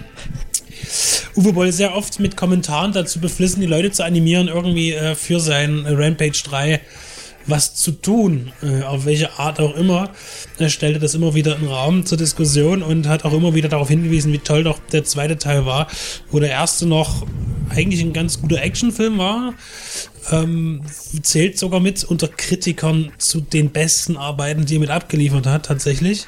Uwe 1.36 1.54
Boll 1.54 1.72
sehr 1.72 1.96
oft 1.96 2.20
mit 2.20 2.38
Kommentaren 2.38 2.94
dazu 2.94 3.20
beflissen, 3.20 3.60
die 3.60 3.68
Leute 3.68 3.92
zu 3.92 4.04
animieren, 4.04 4.48
irgendwie 4.48 4.94
äh, 4.94 5.16
für 5.16 5.40
sein 5.40 5.86
Rampage 5.86 6.42
3 6.46 6.82
was 7.48 7.76
zu 7.76 7.92
tun, 7.92 8.52
äh, 8.62 8.84
auf 8.84 9.06
welche 9.06 9.38
Art 9.40 9.60
auch 9.60 9.76
immer. 9.76 10.10
Er 10.58 10.70
stellte 10.70 11.00
das 11.00 11.14
immer 11.14 11.36
wieder 11.36 11.58
in 11.58 11.68
Raum 11.68 12.06
zur 12.06 12.18
Diskussion 12.18 12.82
und 12.82 13.08
hat 13.08 13.26
auch 13.26 13.34
immer 13.34 13.54
wieder 13.54 13.70
darauf 13.70 13.90
hingewiesen, 13.90 14.32
wie 14.34 14.40
toll 14.40 14.64
doch 14.64 14.80
der 14.92 15.04
zweite 15.04 15.38
Teil 15.38 15.66
war, 15.66 15.88
wo 16.32 16.40
der 16.40 16.50
erste 16.50 16.86
noch 16.86 17.26
eigentlich 17.70 18.02
ein 18.02 18.14
ganz 18.14 18.42
guter 18.42 18.62
Actionfilm 18.62 19.18
war. 19.18 19.54
Ähm, 20.32 20.82
zählt 21.22 21.60
sogar 21.60 21.80
mit 21.80 22.04
unter 22.04 22.28
Kritikern 22.28 23.12
zu 23.18 23.42
den 23.42 23.70
besten 23.70 24.18
Arbeiten, 24.18 24.66
die 24.66 24.78
er 24.78 24.80
mit 24.80 24.90
abgeliefert 24.90 25.46
hat, 25.46 25.68
tatsächlich. 25.68 26.26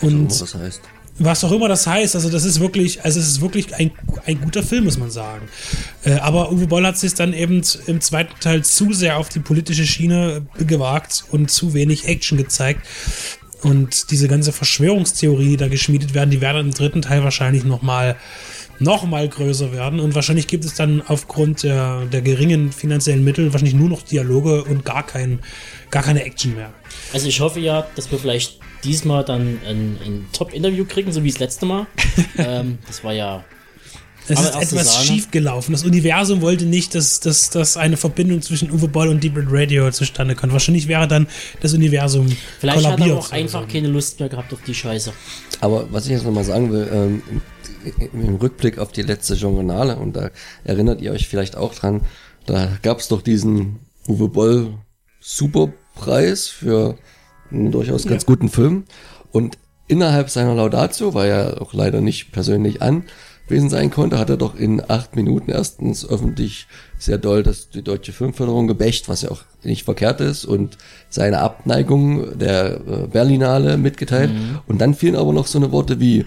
Und 0.00 0.30
was 0.30 0.38
das 0.38 0.54
heißt. 0.54 0.80
Was 1.18 1.44
auch 1.44 1.52
immer 1.52 1.68
das 1.68 1.86
heißt, 1.86 2.14
also 2.14 2.30
das 2.30 2.44
ist 2.44 2.60
wirklich, 2.60 3.04
also 3.04 3.20
es 3.20 3.28
ist 3.28 3.40
wirklich 3.40 3.74
ein, 3.74 3.90
ein 4.24 4.40
guter 4.40 4.62
Film, 4.62 4.84
muss 4.84 4.98
man 4.98 5.10
sagen. 5.10 5.48
Äh, 6.04 6.14
aber 6.14 6.50
Uwe 6.52 6.66
Boll 6.66 6.86
hat 6.86 6.98
sich 6.98 7.14
dann 7.14 7.32
eben 7.32 7.62
im 7.86 8.00
zweiten 8.00 8.38
Teil 8.40 8.64
zu 8.64 8.92
sehr 8.92 9.18
auf 9.18 9.28
die 9.28 9.40
politische 9.40 9.86
Schiene 9.86 10.46
gewagt 10.58 11.24
und 11.30 11.50
zu 11.50 11.74
wenig 11.74 12.06
Action 12.06 12.38
gezeigt. 12.38 12.86
Und 13.62 14.10
diese 14.10 14.26
ganze 14.26 14.52
Verschwörungstheorie, 14.52 15.50
die 15.50 15.56
da 15.56 15.68
geschmiedet 15.68 16.14
werden, 16.14 16.30
die 16.30 16.40
werden 16.40 16.66
im 16.66 16.74
dritten 16.74 17.02
Teil 17.02 17.22
wahrscheinlich 17.22 17.62
nochmal 17.62 18.16
noch 18.80 19.04
mal 19.04 19.28
größer 19.28 19.72
werden. 19.72 20.00
Und 20.00 20.14
wahrscheinlich 20.16 20.48
gibt 20.48 20.64
es 20.64 20.74
dann 20.74 21.02
aufgrund 21.06 21.62
der, 21.62 22.06
der 22.06 22.22
geringen 22.22 22.72
finanziellen 22.72 23.22
Mittel 23.22 23.52
wahrscheinlich 23.52 23.74
nur 23.74 23.88
noch 23.88 24.02
Dialoge 24.02 24.64
und 24.64 24.84
gar, 24.84 25.06
kein, 25.06 25.40
gar 25.90 26.02
keine 26.02 26.24
Action 26.24 26.56
mehr. 26.56 26.72
Also 27.12 27.28
ich 27.28 27.40
hoffe 27.40 27.60
ja, 27.60 27.86
dass 27.94 28.10
wir 28.10 28.18
vielleicht 28.18 28.58
diesmal 28.84 29.24
dann 29.24 29.58
ein, 29.66 29.98
ein 30.04 30.26
Top-Interview 30.32 30.84
kriegen, 30.84 31.12
so 31.12 31.22
wie 31.22 31.30
das 31.30 31.38
letzte 31.38 31.66
Mal. 31.66 31.86
ähm, 32.38 32.78
das 32.86 33.02
war 33.04 33.12
ja 33.12 33.44
Es 34.28 34.40
ist 34.40 34.54
etwas 34.54 34.94
Sahne. 34.94 35.06
schief 35.06 35.30
gelaufen. 35.30 35.72
Das 35.72 35.84
Universum 35.84 36.40
wollte 36.40 36.64
nicht, 36.64 36.94
dass, 36.94 37.20
dass, 37.20 37.50
dass 37.50 37.76
eine 37.76 37.96
Verbindung 37.96 38.42
zwischen 38.42 38.70
Uwe 38.70 38.88
Boll 38.88 39.08
und 39.08 39.22
Deep 39.22 39.36
Red 39.36 39.46
Radio 39.50 39.90
zustande 39.90 40.34
kommt. 40.34 40.52
Wahrscheinlich 40.52 40.88
wäre 40.88 41.08
dann 41.08 41.26
das 41.60 41.74
Universum 41.74 42.28
Vielleicht 42.60 42.78
hat 42.78 42.84
er 42.84 42.96
kollabiert. 42.96 43.18
auch 43.18 43.32
einfach 43.32 43.66
keine 43.68 43.88
Lust 43.88 44.20
mehr 44.20 44.28
gehabt 44.28 44.52
auf 44.52 44.62
die 44.66 44.74
Scheiße. 44.74 45.12
Aber 45.60 45.86
was 45.92 46.06
ich 46.06 46.12
jetzt 46.12 46.24
nochmal 46.24 46.44
sagen 46.44 46.70
will, 46.72 46.88
ähm, 46.92 47.22
im, 48.12 48.24
im 48.24 48.34
Rückblick 48.36 48.78
auf 48.78 48.92
die 48.92 49.02
letzte 49.02 49.34
Journale, 49.34 49.96
und 49.96 50.14
da 50.14 50.30
erinnert 50.64 51.00
ihr 51.00 51.12
euch 51.12 51.26
vielleicht 51.26 51.56
auch 51.56 51.74
dran, 51.74 52.02
da 52.46 52.68
gab 52.82 52.98
es 52.98 53.08
doch 53.08 53.22
diesen 53.22 53.80
Uwe 54.08 54.28
Boll 54.28 54.74
Superpreis 55.20 56.48
für 56.48 56.96
einen 57.52 57.72
durchaus 57.72 58.06
ganz 58.06 58.26
guten 58.26 58.48
Film. 58.48 58.84
Und 59.30 59.58
innerhalb 59.88 60.30
seiner 60.30 60.54
Laudatio, 60.54 61.14
weil 61.14 61.30
er 61.30 61.62
auch 61.62 61.72
leider 61.72 62.00
nicht 62.00 62.32
persönlich 62.32 62.80
anwesend 62.82 63.70
sein 63.70 63.90
konnte, 63.90 64.18
hat 64.18 64.30
er 64.30 64.36
doch 64.36 64.54
in 64.54 64.82
acht 64.88 65.16
Minuten 65.16 65.50
erstens 65.50 66.08
öffentlich 66.08 66.66
sehr 66.98 67.18
doll 67.18 67.42
das, 67.42 67.70
die 67.70 67.82
deutsche 67.82 68.12
Filmförderung 68.12 68.66
gebächt, 68.66 69.08
was 69.08 69.22
ja 69.22 69.30
auch 69.30 69.42
nicht 69.64 69.84
verkehrt 69.84 70.20
ist, 70.20 70.44
und 70.44 70.78
seine 71.10 71.40
Abneigung 71.40 72.38
der 72.38 72.80
äh, 72.80 73.06
Berlinale 73.08 73.76
mitgeteilt. 73.76 74.30
Und 74.66 74.80
dann 74.80 74.94
fielen 74.94 75.16
aber 75.16 75.32
noch 75.32 75.46
so 75.46 75.58
eine 75.58 75.72
Worte 75.72 76.00
wie, 76.00 76.24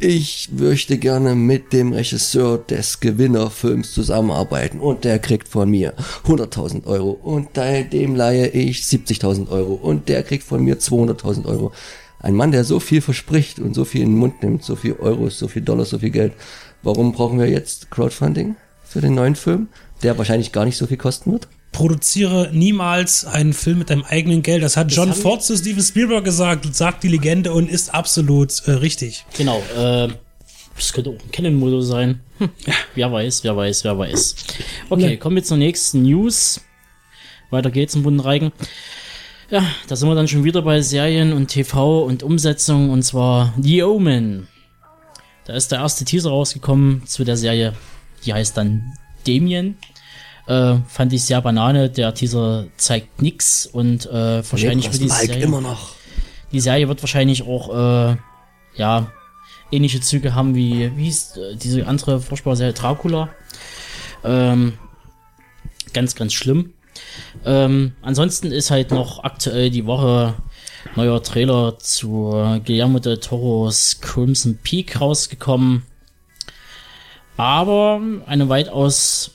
ich 0.00 0.50
möchte 0.52 0.96
gerne 0.96 1.34
mit 1.34 1.72
dem 1.72 1.92
Regisseur 1.92 2.58
des 2.58 3.00
Gewinnerfilms 3.00 3.92
zusammenarbeiten 3.92 4.78
und 4.78 5.04
der 5.04 5.18
kriegt 5.18 5.48
von 5.48 5.68
mir 5.68 5.94
100.000 6.24 6.86
Euro 6.86 7.10
und 7.10 7.48
dem 7.56 8.14
leihe 8.14 8.48
ich 8.48 8.82
70.000 8.82 9.48
Euro 9.50 9.74
und 9.74 10.08
der 10.08 10.22
kriegt 10.22 10.44
von 10.44 10.62
mir 10.62 10.78
200.000 10.78 11.46
Euro. 11.46 11.72
Ein 12.20 12.34
Mann, 12.34 12.52
der 12.52 12.62
so 12.62 12.78
viel 12.78 13.00
verspricht 13.00 13.58
und 13.58 13.74
so 13.74 13.84
viel 13.84 14.02
in 14.02 14.10
den 14.10 14.18
Mund 14.18 14.42
nimmt, 14.42 14.62
so 14.62 14.76
viel 14.76 14.94
Euros, 14.94 15.38
so 15.38 15.48
viel 15.48 15.62
Dollars, 15.62 15.90
so 15.90 15.98
viel 15.98 16.10
Geld. 16.10 16.32
Warum 16.82 17.12
brauchen 17.12 17.38
wir 17.40 17.48
jetzt 17.48 17.90
Crowdfunding 17.90 18.54
für 18.84 19.00
den 19.00 19.14
neuen 19.14 19.34
Film, 19.34 19.68
der 20.04 20.16
wahrscheinlich 20.16 20.52
gar 20.52 20.64
nicht 20.64 20.76
so 20.76 20.86
viel 20.86 20.96
kosten 20.96 21.32
wird? 21.32 21.48
Produziere 21.72 22.50
niemals 22.52 23.24
einen 23.24 23.52
Film 23.52 23.78
mit 23.78 23.90
deinem 23.90 24.04
eigenen 24.04 24.42
Geld. 24.42 24.62
Das 24.62 24.76
hat 24.76 24.90
John 24.90 25.12
Ford 25.12 25.44
zu 25.44 25.56
Steven 25.56 25.82
Spielberg 25.82 26.24
gesagt, 26.24 26.74
sagt 26.74 27.02
die 27.04 27.08
Legende 27.08 27.52
und 27.52 27.68
ist 27.70 27.94
absolut 27.94 28.62
äh, 28.66 28.72
richtig. 28.72 29.24
Genau, 29.36 29.62
äh, 29.76 30.08
das 30.74 30.92
könnte 30.92 31.10
auch 31.10 31.14
ein 31.14 31.30
Canon-Motor 31.30 31.82
sein. 31.82 32.20
Hm, 32.38 32.50
wer 32.94 33.12
weiß, 33.12 33.44
wer 33.44 33.56
weiß, 33.56 33.84
wer 33.84 33.98
weiß. 33.98 34.34
Okay, 34.90 35.06
Ne. 35.10 35.16
kommen 35.18 35.36
wir 35.36 35.44
zur 35.44 35.56
nächsten 35.56 36.02
News. 36.02 36.60
Weiter 37.50 37.70
geht's 37.70 37.94
im 37.94 38.02
bunten 38.02 38.20
Reigen. 38.20 38.52
Ja, 39.50 39.64
da 39.86 39.96
sind 39.96 40.08
wir 40.08 40.14
dann 40.14 40.28
schon 40.28 40.44
wieder 40.44 40.62
bei 40.62 40.80
Serien 40.82 41.32
und 41.32 41.48
TV 41.48 42.02
und 42.04 42.22
Umsetzung 42.22 42.90
und 42.90 43.02
zwar 43.02 43.54
The 43.60 43.82
Omen. 43.84 44.48
Da 45.46 45.54
ist 45.54 45.72
der 45.72 45.78
erste 45.78 46.04
Teaser 46.04 46.28
rausgekommen 46.30 47.06
zu 47.06 47.24
der 47.24 47.36
Serie, 47.38 47.72
die 48.26 48.34
heißt 48.34 48.56
dann 48.56 48.92
Damien. 49.26 49.78
Äh, 50.48 50.78
fand 50.88 51.12
ich 51.12 51.24
sehr 51.24 51.42
banane. 51.42 51.90
Der 51.90 52.14
Teaser 52.14 52.64
zeigt 52.78 53.20
nix 53.20 53.66
und 53.66 54.06
äh, 54.06 54.42
wahrscheinlich 54.50 54.86
wird 54.86 55.02
die 55.02 55.08
Mike 55.08 55.26
Serie, 55.26 55.44
immer 55.44 55.60
noch. 55.60 55.90
die 56.52 56.60
Serie 56.60 56.88
wird 56.88 57.02
wahrscheinlich 57.02 57.42
auch 57.42 57.68
äh, 57.68 58.16
ja 58.74 59.12
ähnliche 59.70 60.00
Züge 60.00 60.34
haben 60.34 60.54
wie 60.54 60.90
wie 60.96 61.04
hieß 61.04 61.36
äh, 61.36 61.56
diese 61.56 61.86
andere 61.86 62.20
furchtbare 62.20 62.56
Serie 62.56 62.72
Dracula. 62.72 63.28
Ähm, 64.24 64.78
ganz 65.92 66.14
ganz 66.14 66.32
schlimm. 66.32 66.72
Ähm, 67.44 67.92
ansonsten 68.00 68.50
ist 68.50 68.70
halt 68.70 68.90
noch 68.90 69.24
aktuell 69.24 69.68
die 69.68 69.84
Woche 69.84 70.34
neuer 70.96 71.22
Trailer 71.22 71.78
zu 71.78 72.30
Guillermo 72.64 73.00
del 73.00 73.18
Toros 73.18 74.00
Crimson 74.00 74.58
Peak 74.62 74.98
rausgekommen. 74.98 75.82
Aber 77.36 78.00
eine 78.26 78.48
weitaus 78.48 79.32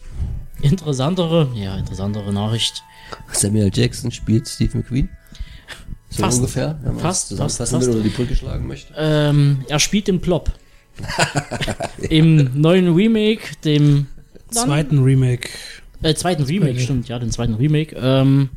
interessantere, 0.63 1.49
ja, 1.56 1.78
interessantere 1.78 2.34
Nachricht. 2.34 2.84
Samuel 3.32 3.69
Jackson 3.73 4.12
spielt 4.12 4.47
Steve 4.47 4.78
McQueen. 4.78 5.10
So 6.10 6.23
Fast. 6.23 6.38
ungefähr, 6.39 6.80
wenn 6.84 6.93
man 6.93 7.02
Fast, 7.02 7.36
fast, 7.36 7.58
fast. 7.58 7.73
will 7.73 7.89
oder 7.89 8.02
die 8.02 8.10
Brücke 8.10 8.36
schlagen 8.36 8.67
möchte. 8.67 8.93
Ähm, 8.97 9.63
er 9.67 9.80
spielt 9.80 10.08
den 10.08 10.21
Plop. 10.21 10.52
Im 12.10 12.60
neuen 12.60 12.93
Remake, 12.93 13.41
dem 13.63 14.08
dann- 14.54 14.65
Zweiten 14.65 15.04
Remake. 15.04 15.49
Äh, 16.04 16.13
zweiten 16.15 16.43
Remake, 16.43 16.80
stimmt, 16.80 17.08
ja, 17.08 17.17
den 17.17 17.32
zweiten 17.32 17.54
Remake. 17.56 17.95
Ähm, 17.95 18.49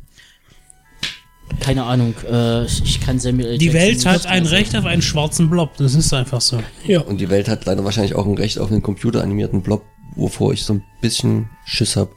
keine 1.61 1.83
Ahnung, 1.83 2.13
äh, 2.29 2.65
ich 2.65 2.99
kann 3.01 3.19
Samuel 3.19 3.47
L. 3.47 3.57
Die 3.57 3.65
Jackson 3.67 3.81
Welt 3.81 4.05
hat 4.05 4.25
ein 4.27 4.45
Recht 4.45 4.75
auf 4.75 4.85
einen 4.85 5.01
schwarzen 5.01 5.49
Blob. 5.49 5.77
Das 5.77 5.95
ist 5.95 6.13
einfach 6.13 6.41
so. 6.41 6.59
Ja. 6.85 7.01
Und 7.01 7.19
die 7.21 7.29
Welt 7.29 7.47
hat 7.47 7.65
leider 7.65 7.83
wahrscheinlich 7.85 8.15
auch 8.15 8.25
ein 8.27 8.35
Recht 8.37 8.59
auf 8.59 8.69
einen 8.69 8.83
computeranimierten 8.83 9.61
Blob, 9.61 9.83
wovor 10.15 10.53
ich 10.53 10.63
so 10.63 10.73
ein 10.73 10.83
bisschen 11.01 11.49
Schiss 11.65 11.95
hab. 11.95 12.09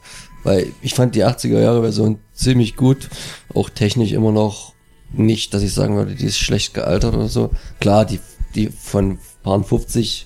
Weil 0.43 0.71
ich 0.81 0.93
fand 0.95 1.15
die 1.15 1.23
80er 1.23 1.59
Jahre 1.59 1.81
Version 1.81 2.19
ziemlich 2.33 2.75
gut. 2.75 3.09
Auch 3.53 3.69
technisch 3.69 4.11
immer 4.11 4.31
noch 4.31 4.73
nicht, 5.13 5.53
dass 5.53 5.61
ich 5.61 5.73
sagen 5.73 5.95
würde, 5.95 6.15
die 6.15 6.25
ist 6.25 6.37
schlecht 6.39 6.73
gealtert 6.73 7.13
oder 7.13 7.27
so. 7.27 7.51
Klar, 7.79 8.05
die, 8.05 8.19
die 8.55 8.69
von 8.69 9.19
Paar 9.43 9.63
50, 9.63 10.25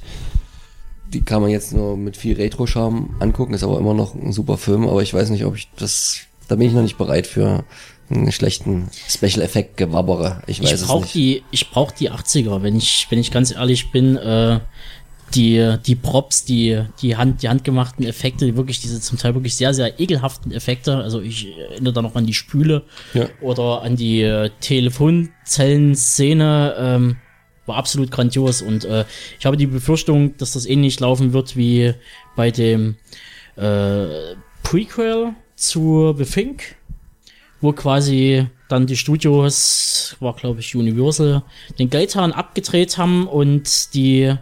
die 1.13 1.21
kann 1.21 1.41
man 1.41 1.49
jetzt 1.51 1.73
nur 1.73 1.97
mit 1.97 2.17
viel 2.17 2.35
Retro-Charme 2.35 3.15
angucken, 3.19 3.53
ist 3.53 3.63
aber 3.63 3.79
immer 3.79 3.93
noch 3.93 4.13
ein 4.15 4.31
super 4.31 4.57
Film, 4.57 4.87
aber 4.87 5.01
ich 5.01 5.13
weiß 5.13 5.29
nicht, 5.29 5.45
ob 5.45 5.55
ich 5.55 5.69
das, 5.77 6.19
da 6.47 6.55
bin 6.55 6.67
ich 6.67 6.73
noch 6.73 6.81
nicht 6.81 6.97
bereit 6.97 7.27
für 7.27 7.63
einen 8.09 8.31
schlechten 8.31 8.89
Special-Effekt-Gewabbere. 9.09 10.43
Ich 10.47 10.59
weiß 10.61 10.67
Ich 10.67 10.73
es 10.73 10.83
brauch 10.85 11.01
nicht. 11.01 11.15
die, 11.15 11.43
ich 11.51 11.71
brauch 11.71 11.91
die 11.91 12.11
80er, 12.11 12.61
wenn 12.61 12.75
ich, 12.75 13.07
wenn 13.09 13.19
ich 13.19 13.31
ganz 13.31 13.51
ehrlich 13.51 13.91
bin, 13.91 14.17
äh, 14.17 14.59
die, 15.35 15.75
die 15.85 15.95
Props, 15.95 16.45
die, 16.45 16.81
die 17.01 17.17
Hand, 17.17 17.43
die 17.43 17.49
handgemachten 17.49 18.05
Effekte, 18.05 18.45
die 18.45 18.55
wirklich 18.55 18.79
diese 18.79 19.01
zum 19.01 19.17
Teil 19.17 19.33
wirklich 19.35 19.55
sehr, 19.55 19.73
sehr 19.73 19.99
ekelhaften 19.99 20.51
Effekte. 20.51 20.97
Also 20.97 21.21
ich 21.21 21.47
erinnere 21.57 21.93
da 21.93 22.01
noch 22.01 22.15
an 22.15 22.25
die 22.25 22.33
Spüle 22.33 22.83
Ja. 23.13 23.27
oder 23.41 23.81
an 23.81 23.95
die 23.95 24.21
äh, 24.21 24.49
Telefonzellen-Szene, 24.61 26.75
ähm, 26.77 27.17
war 27.65 27.77
absolut 27.77 28.11
grandios 28.11 28.61
und 28.61 28.85
äh, 28.85 29.05
ich 29.39 29.45
habe 29.47 29.57
die 29.57 29.65
Befürchtung, 29.65 30.37
dass 30.37 30.53
das 30.53 30.67
ähnlich 30.67 30.99
laufen 30.99 31.33
wird 31.33 31.57
wie 31.57 31.93
bei 32.35 32.51
dem 32.51 32.95
äh, 33.55 34.35
Prequel 34.61 35.33
zu 35.55 36.13
The 36.15 36.25
Fink, 36.25 36.75
wo 37.61 37.71
quasi 37.71 38.45
dann 38.69 38.85
die 38.85 38.97
Studios, 38.97 40.15
war 40.19 40.35
glaube 40.35 40.59
ich 40.59 40.75
Universal, 40.75 41.41
den 41.79 41.89
Geldhahn 41.89 42.33
abgedreht 42.33 42.99
haben 42.99 43.27
und 43.27 43.95
die 43.95 44.35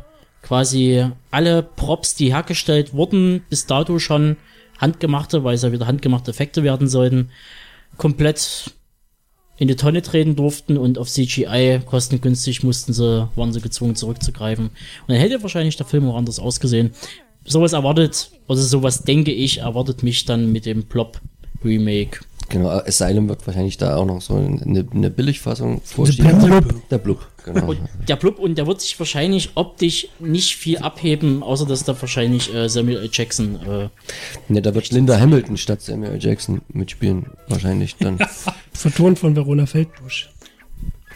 quasi 0.44 1.06
alle 1.32 1.64
Props, 1.64 2.14
die 2.14 2.34
hergestellt 2.34 2.94
wurden, 2.94 3.44
bis 3.50 3.66
dato 3.66 3.98
schon 3.98 4.38
handgemachte, 4.78 5.44
weil 5.44 5.56
es 5.56 5.64
ja 5.64 5.72
wieder 5.72 5.88
handgemachte 5.88 6.30
Effekte 6.30 6.64
werden 6.64 6.88
sollten, 6.88 7.30
komplett 7.98 8.72
in 9.58 9.68
die 9.68 9.76
Tonne 9.76 10.02
treten 10.02 10.36
durften 10.36 10.78
und 10.78 10.98
auf 10.98 11.10
CGI 11.10 11.80
kostengünstig 11.86 12.64
mussten 12.64 12.92
sie, 12.92 13.30
waren 13.36 13.54
sie 13.54 13.62
gezwungen 13.62 13.96
zurückzugreifen. 13.96 14.66
Und 14.66 14.74
dann 15.08 15.18
hätte 15.18 15.42
wahrscheinlich 15.42 15.78
der 15.78 15.86
Film 15.86 16.10
auch 16.10 16.18
anders 16.18 16.40
ausgesehen. 16.40 16.92
Sowas 17.46 17.74
erwartet, 17.74 18.32
also 18.48 18.64
sowas 18.64 19.04
denke 19.04 19.32
ich, 19.32 19.60
erwartet 19.60 20.04
mich 20.04 20.26
dann 20.26 20.52
mit 20.52 20.66
dem 20.66 20.86
Plop 20.86 21.22
Remake. 21.64 22.20
Genau, 22.50 22.70
Asylum 22.70 23.30
wird 23.30 23.46
wahrscheinlich 23.48 23.78
da 23.78 23.96
auch 23.96 24.06
noch 24.06 24.22
so 24.22 24.36
eine, 24.36 24.86
eine 24.92 25.10
Billigfassung 25.10 25.82
vorstellen. 25.82 26.40
Der 26.40 26.48
Blub. 26.62 26.90
Der 26.90 26.98
Blub, 26.98 27.28
genau. 27.44 27.70
Und 27.70 27.80
der 28.08 28.16
Blub, 28.16 28.40
und 28.40 28.58
der 28.58 28.68
wird 28.68 28.82
sich 28.82 29.00
wahrscheinlich 29.00 29.52
optisch 29.56 30.08
nicht 30.20 30.56
viel 30.56 30.78
abheben, 30.78 31.42
außer 31.42 31.66
dass 31.66 31.84
da 31.84 32.00
wahrscheinlich 32.00 32.54
äh, 32.54 32.70
Samuel 32.70 32.98
L. 32.98 33.10
Jackson 33.12 33.56
äh, 33.68 33.90
Ne, 34.50 34.62
da 34.62 34.76
wird 34.76 34.92
Linda 34.92 35.20
Hamilton 35.20 35.58
statt 35.58 35.82
Samuel 35.82 36.14
L. 36.14 36.24
Jackson 36.24 36.62
mitspielen, 36.70 37.28
wahrscheinlich 37.48 37.96
dann. 37.96 38.20
Vertont 38.74 39.20
von 39.20 39.36
Verona 39.36 39.66
Feldbusch. 39.66 40.30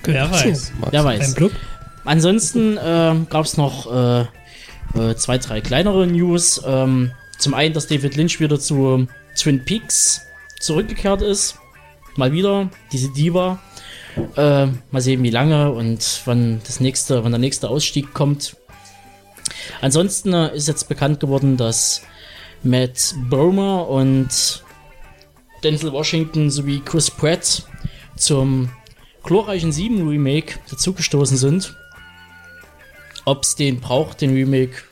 Wer 0.03 0.31
weiß. 0.31 0.71
Wer 0.89 1.03
weiß. 1.03 1.35
Club. 1.35 1.51
Ansonsten 2.05 2.77
äh, 2.77 3.15
gab 3.29 3.45
es 3.45 3.57
noch 3.57 3.91
äh, 3.93 4.21
äh, 4.95 5.15
zwei, 5.15 5.37
drei 5.37 5.59
kleinere 5.61 6.07
News. 6.07 6.61
Ähm, 6.65 7.11
zum 7.37 7.53
einen, 7.53 7.73
dass 7.73 7.87
David 7.87 8.15
Lynch 8.15 8.39
wieder 8.39 8.59
zu 8.59 9.07
Twin 9.35 9.63
Peaks 9.65 10.21
zurückgekehrt 10.59 11.21
ist. 11.21 11.57
Mal 12.15 12.31
wieder, 12.31 12.69
diese 12.91 13.09
Diva. 13.09 13.59
Äh, 14.35 14.67
mal 14.91 15.01
sehen, 15.01 15.21
wie 15.21 15.29
lange 15.29 15.71
und 15.71 16.21
wann 16.25 16.59
das 16.65 16.79
nächste, 16.79 17.23
wann 17.23 17.31
der 17.31 17.39
nächste 17.39 17.69
Ausstieg 17.69 18.13
kommt. 18.13 18.55
Ansonsten 19.81 20.33
äh, 20.33 20.55
ist 20.55 20.67
jetzt 20.67 20.89
bekannt 20.89 21.19
geworden, 21.19 21.57
dass 21.57 22.01
Matt 22.63 23.13
Bomer 23.29 23.87
und 23.87 24.63
Denzel 25.63 25.91
Washington 25.91 26.49
sowie 26.49 26.81
Chris 26.83 27.11
Pratt 27.11 27.63
zum 28.15 28.69
glorreichen 29.23 29.71
7 29.71 30.07
Remake 30.07 30.55
dazugestoßen 30.69 31.37
sind. 31.37 31.75
Ob 33.25 33.43
es 33.43 33.55
den 33.55 33.79
braucht, 33.79 34.21
den 34.21 34.33
Remake, 34.33 34.83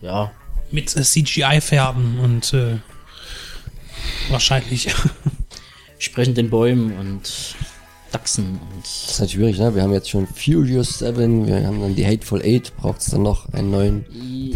ja, 0.00 0.32
Mit 0.70 0.96
äh, 0.96 1.02
CGI-Pferden 1.02 2.18
und 2.18 2.52
äh, 2.54 2.78
wahrscheinlich. 4.30 4.88
sprechenden 6.02 6.50
Bäumen 6.50 6.96
und 6.98 7.54
Dachsen 8.10 8.60
und 8.74 8.82
Das 8.82 9.12
ist 9.12 9.20
halt 9.20 9.30
schwierig, 9.30 9.58
ne? 9.58 9.74
Wir 9.74 9.82
haben 9.82 9.92
jetzt 9.92 10.10
schon 10.10 10.26
Furious 10.26 10.98
7, 10.98 11.46
wir 11.46 11.66
haben 11.66 11.80
dann 11.80 11.94
die 11.94 12.04
Hateful 12.04 12.42
Eight, 12.42 12.76
braucht 12.76 13.00
es 13.00 13.06
dann 13.06 13.22
noch 13.22 13.50
einen 13.54 13.70
neuen, 13.70 14.04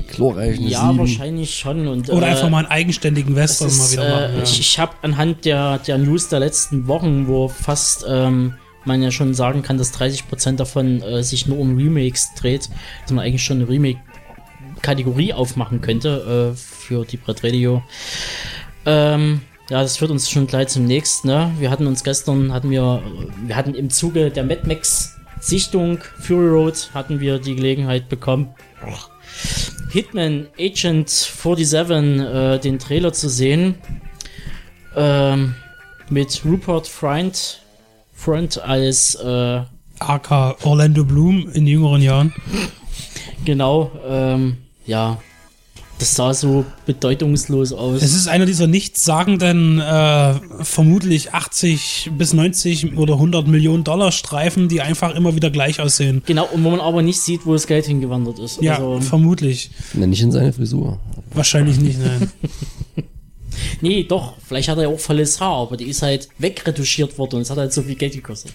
glorreichen 0.08 0.66
ja, 0.66 0.88
7. 0.88 0.98
wahrscheinlich 0.98 1.56
schon. 1.56 1.88
Und, 1.88 2.10
Oder 2.10 2.26
äh, 2.26 2.30
einfach 2.30 2.50
mal 2.50 2.58
einen 2.58 2.68
eigenständigen 2.68 3.34
Western 3.34 3.68
mal 3.68 3.84
ist, 3.84 3.92
wieder 3.92 4.06
äh, 4.06 4.28
machen. 4.32 4.42
Ich, 4.42 4.60
ich 4.60 4.78
habe 4.78 4.92
anhand 5.02 5.44
der, 5.44 5.78
der 5.78 5.98
News 5.98 6.28
der 6.28 6.40
letzten 6.40 6.86
Wochen, 6.88 7.28
wo 7.28 7.48
fast 7.48 8.04
ähm, 8.06 8.54
man 8.84 9.02
ja 9.02 9.10
schon 9.10 9.32
sagen 9.32 9.62
kann, 9.62 9.78
dass 9.78 9.94
30% 9.98 10.56
davon 10.56 11.00
äh, 11.00 11.22
sich 11.22 11.46
nur 11.46 11.58
um 11.58 11.76
Remakes 11.76 12.34
dreht, 12.34 12.68
dass 13.02 13.12
man 13.12 13.24
eigentlich 13.24 13.44
schon 13.44 13.58
eine 13.58 13.68
Remake-Kategorie 13.68 15.32
aufmachen 15.32 15.80
könnte 15.80 16.52
äh, 16.52 16.56
für 16.56 17.04
die 17.06 17.16
Brett 17.16 17.42
Radio. 17.42 17.82
Ähm, 18.84 19.40
ja, 19.70 19.82
das 19.82 19.96
führt 19.96 20.10
uns 20.10 20.30
schon 20.30 20.46
gleich 20.46 20.68
zum 20.68 20.84
nächsten. 20.84 21.28
Ne? 21.28 21.52
Wir 21.58 21.70
hatten 21.70 21.86
uns 21.86 22.04
gestern, 22.04 22.52
hatten 22.52 22.70
wir, 22.70 23.02
wir 23.44 23.56
hatten 23.56 23.74
im 23.74 23.90
Zuge 23.90 24.30
der 24.30 24.44
Mad 24.44 24.62
Max 24.66 25.16
Sichtung 25.40 25.98
Fury 26.18 26.48
Road 26.48 26.90
hatten 26.94 27.20
wir 27.20 27.38
die 27.38 27.54
Gelegenheit 27.54 28.08
bekommen, 28.08 28.54
Hitman 29.90 30.48
Agent 30.58 31.08
47 31.08 32.20
äh, 32.20 32.58
den 32.58 32.78
Trailer 32.78 33.12
zu 33.12 33.28
sehen. 33.28 33.76
Ähm, 34.94 35.54
mit 36.08 36.42
Rupert 36.44 36.86
Friend, 36.86 37.60
Friend 38.14 38.58
als 38.62 39.14
äh, 39.16 39.62
AK 39.98 40.64
Orlando 40.64 41.04
Bloom 41.04 41.50
in 41.52 41.66
jüngeren 41.66 42.02
Jahren. 42.02 42.32
genau, 43.44 43.90
ähm, 44.08 44.56
ja, 44.86 45.18
das 45.98 46.14
sah 46.14 46.34
so 46.34 46.64
bedeutungslos 46.84 47.72
aus. 47.72 48.02
Es 48.02 48.14
ist 48.14 48.28
einer 48.28 48.44
dieser 48.46 48.66
nichtssagenden, 48.66 49.80
äh, 49.80 50.34
vermutlich 50.62 51.32
80 51.32 52.10
bis 52.18 52.32
90 52.32 52.96
oder 52.98 53.14
100 53.14 53.46
Millionen 53.48 53.82
Dollar 53.84 54.12
Streifen, 54.12 54.68
die 54.68 54.80
einfach 54.80 55.14
immer 55.14 55.34
wieder 55.34 55.50
gleich 55.50 55.80
aussehen. 55.80 56.22
genau, 56.26 56.46
und 56.52 56.62
wo 56.64 56.70
man 56.70 56.80
aber 56.80 57.02
nicht 57.02 57.20
sieht, 57.20 57.46
wo 57.46 57.52
das 57.54 57.66
Geld 57.66 57.86
hingewandert 57.86 58.38
ist. 58.38 58.60
Ja, 58.60 58.74
Also, 58.74 59.00
vermutlich. 59.00 59.70
Ne, 59.94 60.06
nicht 60.06 60.22
in 60.22 60.32
seine 60.32 60.52
Frisur. 60.52 60.98
Wahrscheinlich 61.32 61.78
nicht, 61.80 61.98
nein. 61.98 62.30
nee, 63.80 64.04
doch, 64.04 64.34
vielleicht 64.46 64.68
hat 64.68 64.76
er 64.78 64.84
ja 64.84 64.88
auch 64.90 65.00
volles 65.00 65.40
Haar, 65.40 65.62
aber 65.62 65.76
die 65.76 65.86
ist 65.86 66.02
halt 66.02 66.28
wegretuschiert 66.38 67.18
worden 67.18 67.36
und 67.36 67.42
es 67.42 67.50
hat 67.50 67.58
halt 67.58 67.72
so 67.72 67.82
viel 67.82 67.94
Geld 67.94 68.12
gekostet. 68.12 68.52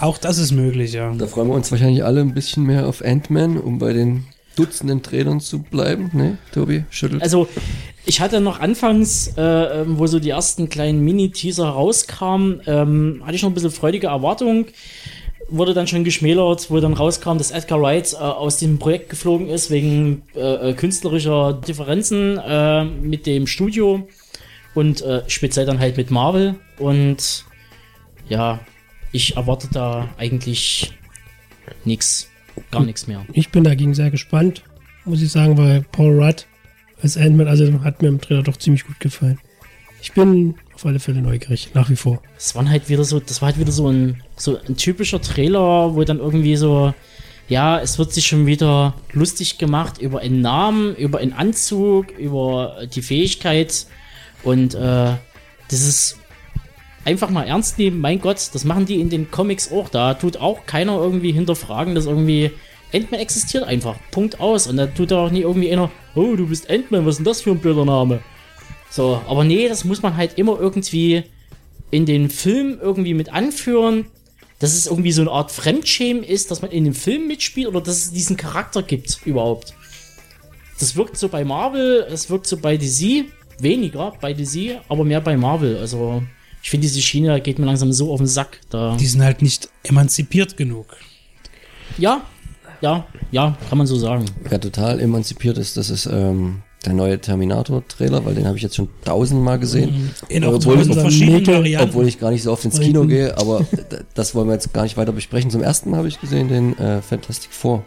Auch 0.00 0.18
das 0.18 0.38
ist 0.38 0.52
möglich, 0.52 0.92
ja. 0.92 1.12
Da 1.16 1.26
freuen 1.26 1.48
wir 1.48 1.54
uns 1.54 1.70
wahrscheinlich 1.70 2.04
alle 2.04 2.20
ein 2.20 2.34
bisschen 2.34 2.64
mehr 2.64 2.86
auf 2.86 3.02
Ant-Man, 3.02 3.58
um 3.58 3.78
bei 3.78 3.92
den 3.92 4.24
Dutzenden 4.56 5.02
Trailern 5.02 5.40
zu 5.40 5.62
bleiben. 5.62 6.10
Ne, 6.12 6.38
Tobi? 6.52 6.84
Schüttelt. 6.90 7.22
Also, 7.22 7.48
ich 8.06 8.20
hatte 8.20 8.40
noch 8.40 8.60
anfangs, 8.60 9.32
äh, 9.36 9.42
ähm, 9.42 9.98
wo 9.98 10.06
so 10.06 10.20
die 10.20 10.30
ersten 10.30 10.68
kleinen 10.68 11.00
Mini-Teaser 11.04 11.66
rauskamen, 11.66 12.60
ähm, 12.66 13.22
hatte 13.24 13.34
ich 13.34 13.42
noch 13.42 13.50
ein 13.50 13.54
bisschen 13.54 13.70
freudige 13.70 14.08
Erwartung. 14.08 14.66
Wurde 15.48 15.74
dann 15.74 15.86
schon 15.86 16.04
geschmälert, 16.04 16.70
wo 16.70 16.80
dann 16.80 16.94
rauskam, 16.94 17.36
dass 17.36 17.50
Edgar 17.50 17.80
Wright 17.80 18.12
äh, 18.14 18.16
aus 18.16 18.58
dem 18.58 18.78
Projekt 18.78 19.10
geflogen 19.10 19.48
ist, 19.48 19.70
wegen 19.70 20.22
äh, 20.34 20.70
äh, 20.70 20.74
künstlerischer 20.74 21.52
Differenzen 21.52 22.38
äh, 22.38 22.84
mit 22.84 23.26
dem 23.26 23.46
Studio 23.46 24.06
und 24.74 25.02
äh, 25.02 25.22
speziell 25.28 25.66
dann 25.66 25.80
halt 25.80 25.96
mit 25.96 26.10
Marvel. 26.10 26.56
Und 26.78 27.44
ja, 28.28 28.60
ich 29.12 29.36
erwarte 29.36 29.68
da 29.72 30.08
eigentlich 30.18 30.92
nichts, 31.84 32.28
gar 32.70 32.84
nichts 32.84 33.06
mehr. 33.06 33.24
Ich 33.32 33.50
bin 33.50 33.64
dagegen 33.64 33.94
sehr 33.94 34.10
gespannt, 34.10 34.62
muss 35.04 35.22
ich 35.22 35.30
sagen, 35.30 35.56
weil 35.58 35.82
Paul 35.82 36.22
Rudd 36.22 36.46
als 37.02 37.16
Ant-Man, 37.16 37.48
also 37.48 37.84
hat 37.84 38.02
mir 38.02 38.08
im 38.08 38.20
Trailer 38.20 38.42
doch 38.42 38.56
ziemlich 38.56 38.86
gut 38.86 38.98
gefallen. 39.00 39.38
Ich 40.00 40.12
bin 40.12 40.54
auf 40.74 40.84
alle 40.84 41.00
Fälle 41.00 41.22
neugierig, 41.22 41.70
nach 41.74 41.88
wie 41.90 41.96
vor. 41.96 42.20
Das 42.34 42.54
waren 42.54 42.68
halt 42.68 42.88
wieder 42.88 43.04
so, 43.04 43.20
das 43.20 43.40
war 43.40 43.48
halt 43.48 43.58
wieder 43.58 43.72
so 43.72 43.88
ein, 43.88 44.22
so 44.36 44.58
ein 44.68 44.76
typischer 44.76 45.20
Trailer, 45.20 45.94
wo 45.94 46.04
dann 46.04 46.18
irgendwie 46.18 46.56
so, 46.56 46.94
ja, 47.48 47.80
es 47.80 47.98
wird 47.98 48.12
sich 48.12 48.26
schon 48.26 48.46
wieder 48.46 48.94
lustig 49.12 49.58
gemacht 49.58 49.98
über 49.98 50.20
einen 50.20 50.40
Namen, 50.40 50.94
über 50.96 51.18
einen 51.18 51.32
Anzug, 51.32 52.10
über 52.18 52.86
die 52.94 53.02
Fähigkeit 53.02 53.86
und 54.42 54.74
äh, 54.74 55.12
das 55.68 55.80
ist 55.80 56.18
einfach 57.04 57.30
mal 57.30 57.44
ernst 57.44 57.78
nehmen, 57.78 58.00
mein 58.00 58.20
Gott, 58.20 58.50
das 58.52 58.64
machen 58.64 58.86
die 58.86 59.00
in 59.00 59.10
den 59.10 59.30
Comics 59.30 59.70
auch, 59.70 59.88
da 59.88 60.14
tut 60.14 60.38
auch 60.38 60.66
keiner 60.66 60.96
irgendwie 60.96 61.32
hinterfragen, 61.32 61.94
dass 61.94 62.06
irgendwie 62.06 62.50
Ant-Man 62.92 63.20
existiert 63.20 63.64
einfach, 63.64 63.96
Punkt 64.10 64.40
aus 64.40 64.66
und 64.66 64.76
da 64.76 64.86
tut 64.86 65.12
auch 65.12 65.30
nie 65.30 65.40
irgendwie 65.40 65.72
einer, 65.72 65.90
oh, 66.14 66.36
du 66.36 66.46
bist 66.46 66.70
Ant-Man, 66.70 67.04
was 67.04 67.14
ist 67.14 67.18
denn 67.18 67.24
das 67.24 67.42
für 67.42 67.50
ein 67.50 67.58
blöder 67.58 67.84
Name? 67.84 68.20
So, 68.90 69.20
aber 69.26 69.44
nee, 69.44 69.68
das 69.68 69.84
muss 69.84 70.02
man 70.02 70.16
halt 70.16 70.38
immer 70.38 70.58
irgendwie 70.58 71.24
in 71.90 72.06
den 72.06 72.30
Film 72.30 72.78
irgendwie 72.80 73.14
mit 73.14 73.32
anführen, 73.32 74.06
dass 74.58 74.74
es 74.74 74.86
irgendwie 74.86 75.12
so 75.12 75.22
eine 75.22 75.30
Art 75.30 75.50
Fremdschämen 75.50 76.22
ist, 76.22 76.50
dass 76.50 76.62
man 76.62 76.70
in 76.70 76.84
dem 76.84 76.94
Film 76.94 77.26
mitspielt 77.26 77.68
oder 77.68 77.80
dass 77.80 77.96
es 77.96 78.12
diesen 78.12 78.36
Charakter 78.36 78.82
gibt 78.82 79.20
überhaupt. 79.24 79.74
Das 80.78 80.96
wirkt 80.96 81.16
so 81.16 81.28
bei 81.28 81.44
Marvel, 81.44 82.06
es 82.08 82.30
wirkt 82.30 82.46
so 82.46 82.56
bei 82.56 82.76
DC, 82.76 83.26
weniger 83.58 84.12
bei 84.20 84.32
DC, 84.32 84.80
aber 84.88 85.04
mehr 85.04 85.20
bei 85.20 85.36
Marvel. 85.36 85.76
Also 85.78 86.22
ich 86.64 86.70
finde, 86.70 86.86
diese 86.86 87.02
Schiene 87.02 87.38
geht 87.42 87.58
mir 87.58 87.66
langsam 87.66 87.92
so 87.92 88.10
auf 88.10 88.18
den 88.20 88.26
Sack. 88.26 88.58
Da, 88.70 88.96
Die 88.96 89.06
sind 89.06 89.22
halt 89.22 89.42
nicht 89.42 89.68
emanzipiert 89.82 90.56
genug. 90.56 90.96
ja, 91.98 92.22
ja, 92.80 93.06
ja, 93.30 93.56
kann 93.68 93.76
man 93.78 93.86
so 93.86 93.96
sagen. 93.96 94.24
Wer 94.48 94.58
total 94.60 94.98
emanzipiert 95.00 95.58
ist, 95.58 95.76
das 95.76 95.90
ist 95.90 96.06
ähm, 96.06 96.62
der 96.86 96.94
neue 96.94 97.18
Terminator-Trailer, 97.20 98.24
weil 98.24 98.34
den 98.34 98.46
habe 98.46 98.56
ich 98.56 98.62
jetzt 98.62 98.76
schon 98.76 98.88
tausendmal 99.04 99.58
gesehen. 99.58 100.10
In 100.28 100.42
auch 100.44 100.54
Obwohl- 100.54 100.76
tausend 100.78 100.94
verschiedenen. 100.96 101.76
Obwohl 101.80 102.08
ich 102.08 102.18
gar 102.18 102.30
nicht 102.30 102.42
so 102.42 102.50
oft 102.52 102.64
ins 102.64 102.80
Kino 102.80 103.06
gehe, 103.06 103.36
aber 103.36 103.66
das 104.14 104.34
wollen 104.34 104.48
wir 104.48 104.54
jetzt 104.54 104.72
gar 104.72 104.84
nicht 104.84 104.96
weiter 104.96 105.12
besprechen. 105.12 105.50
Zum 105.50 105.62
ersten 105.62 105.90
Mal 105.90 105.98
habe 105.98 106.08
ich 106.08 106.18
gesehen 106.20 106.48
den 106.48 106.78
äh, 106.78 107.02
Fantastic 107.02 107.52
Four 107.52 107.84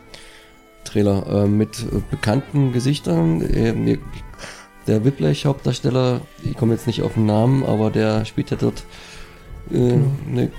Trailer 0.84 1.44
äh, 1.44 1.48
mit 1.48 1.80
äh, 1.80 2.00
bekannten 2.12 2.74
Gesichtern. 2.74 3.42
Äh, 3.42 3.74
mir, 3.74 3.98
der 4.88 5.04
Whiplash-Hauptdarsteller, 5.04 6.22
ich 6.44 6.56
komme 6.56 6.74
jetzt 6.74 6.88
nicht 6.88 7.02
auf 7.04 7.14
den 7.14 7.26
Namen, 7.26 7.64
aber 7.64 7.92
der 7.92 8.26
spielt 8.26 8.52
ja 8.52 8.58
dort 8.58 8.84
äh, 9.72 9.78
eine 9.78 10.52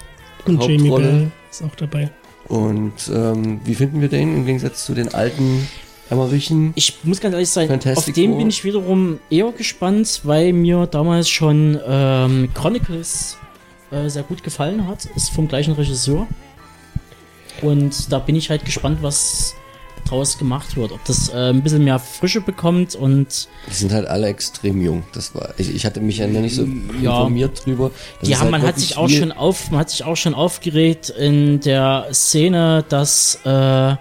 Und 0.45 0.63
Jamie 0.63 0.91
Hauptrolle. 0.91 1.07
Bell 1.07 1.31
ist 1.51 1.63
auch 1.63 1.75
dabei. 1.77 2.11
Und 2.47 3.11
ähm, 3.13 3.61
wie 3.65 3.75
finden 3.75 4.01
wir 4.01 4.09
den 4.09 4.35
im 4.35 4.47
Gegensatz 4.47 4.85
zu 4.87 4.95
den 4.95 5.13
alten 5.15 5.67
Emmerichen? 6.11 6.73
Ich 6.75 6.99
muss 7.05 7.21
ganz 7.21 7.35
ehrlich 7.35 7.51
sein, 7.51 7.69
Fantastic 7.69 8.13
auf 8.13 8.15
den 8.15 8.39
bin 8.39 8.49
ich 8.49 8.65
wiederum 8.65 9.19
eher 9.31 9.53
gespannt, 9.53 10.23
weil 10.25 10.53
mir 10.53 10.87
damals 10.87 11.29
schon 11.29 11.79
ähm, 11.87 12.49
Chronicles 12.55 13.37
äh, 13.91 14.09
sehr 14.09 14.23
gut 14.23 14.43
gefallen 14.43 14.87
hat. 14.87 15.05
Ist 15.17 15.31
vom 15.31 15.49
gleichen 15.49 15.75
Regisseur. 15.75 16.27
Und 17.61 18.13
da 18.13 18.19
bin 18.19 18.37
ich 18.37 18.51
halt 18.51 18.65
gespannt, 18.65 18.99
was 19.03 19.55
draus 20.11 20.39
gemacht 20.39 20.77
wird. 20.77 20.93
Ob 20.93 21.05
das 21.05 21.29
äh, 21.29 21.51
ein 21.51 21.63
bisschen 21.63 21.85
mehr 21.85 21.99
Frische 21.99 22.41
bekommt 22.41 22.95
und. 22.95 23.49
Die 23.69 23.75
sind 23.75 23.93
halt 23.93 24.07
alle 24.07 24.27
extrem 24.29 24.81
jung. 24.81 25.05
Das 25.13 25.35
war, 25.35 25.55
ich, 25.59 25.75
ich 25.75 25.85
hatte 25.85 26.01
mich 26.01 26.19
ja 26.19 26.27
nicht 26.27 26.55
so 26.55 26.63
Ja. 27.01 27.19
informiert 27.21 27.65
drüber. 27.65 27.91
Das 28.21 28.31
haben, 28.35 28.41
halt 28.43 28.51
man 28.51 28.63
hat 28.63 28.79
sich 28.79 28.97
auch 28.97 29.09
schon 29.09 29.33
auf, 29.33 29.71
man 29.71 29.81
hat 29.81 29.91
sich 29.91 30.05
auch 30.05 30.17
schon 30.17 30.35
aufgeregt 30.35 31.11
in 31.11 31.61
der 31.61 32.09
Szene, 32.13 32.85
dass 32.89 33.39
äh, 33.45 33.93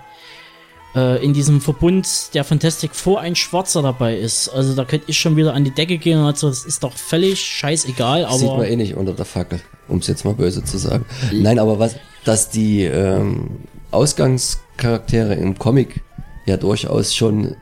äh, 0.96 1.24
in 1.24 1.34
diesem 1.34 1.62
Verbund 1.62 2.34
der 2.34 2.44
Fantastic 2.44 2.96
Four 2.96 3.20
ein 3.22 3.36
Schwarzer 3.36 3.82
dabei 3.82 4.18
ist. 4.18 4.50
Also 4.50 4.74
da 4.74 4.86
könnte 4.86 5.06
ich 5.10 5.20
schon 5.20 5.36
wieder 5.36 5.54
an 5.54 5.64
die 5.64 5.72
Decke 5.72 5.98
gehen 5.98 6.20
und 6.20 6.26
also 6.26 6.50
das 6.50 6.66
ist 6.66 6.84
doch 6.84 6.94
völlig 6.94 7.40
scheißegal, 7.42 8.24
Das 8.24 8.40
sieht 8.40 8.48
man 8.48 8.56
aber 8.56 8.68
eh 8.68 8.76
nicht 8.76 8.96
unter 8.96 9.14
der 9.14 9.26
Fackel, 9.26 9.60
um 9.88 10.00
es 10.00 10.08
jetzt 10.08 10.26
mal 10.26 10.34
böse 10.34 10.64
zu 10.64 10.78
sagen. 10.78 11.06
Nein, 11.32 11.60
aber 11.60 11.78
was, 11.80 11.96
dass 12.24 12.50
die 12.50 12.84
ähm, 12.84 13.60
Ausgangscharaktere 13.98 15.34
im 15.34 15.58
Comic 15.58 16.04
ja 16.46 16.56
durchaus 16.56 17.16
schon 17.16 17.56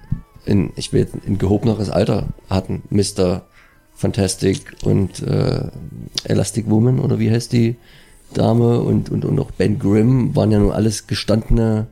in, 0.45 0.73
ich 0.75 0.91
will 0.91 0.99
jetzt 0.99 1.15
ein 1.25 1.37
gehobeneres 1.37 1.89
Alter 1.89 2.27
hatten. 2.49 2.83
Mr. 2.89 3.43
Fantastic 3.95 4.75
und 4.83 5.23
äh, 5.23 5.69
Elastic 6.25 6.69
Woman 6.69 6.99
oder 6.99 7.19
wie 7.19 7.31
heißt 7.31 7.53
die 7.53 7.77
Dame 8.33 8.81
und, 8.81 9.09
und, 9.09 9.23
und 9.23 9.39
auch 9.39 9.51
Ben 9.51 9.79
Grimm 9.79 10.35
waren 10.35 10.51
ja 10.51 10.59
nun 10.59 10.73
alles 10.73 11.07
gestandene 11.07 11.87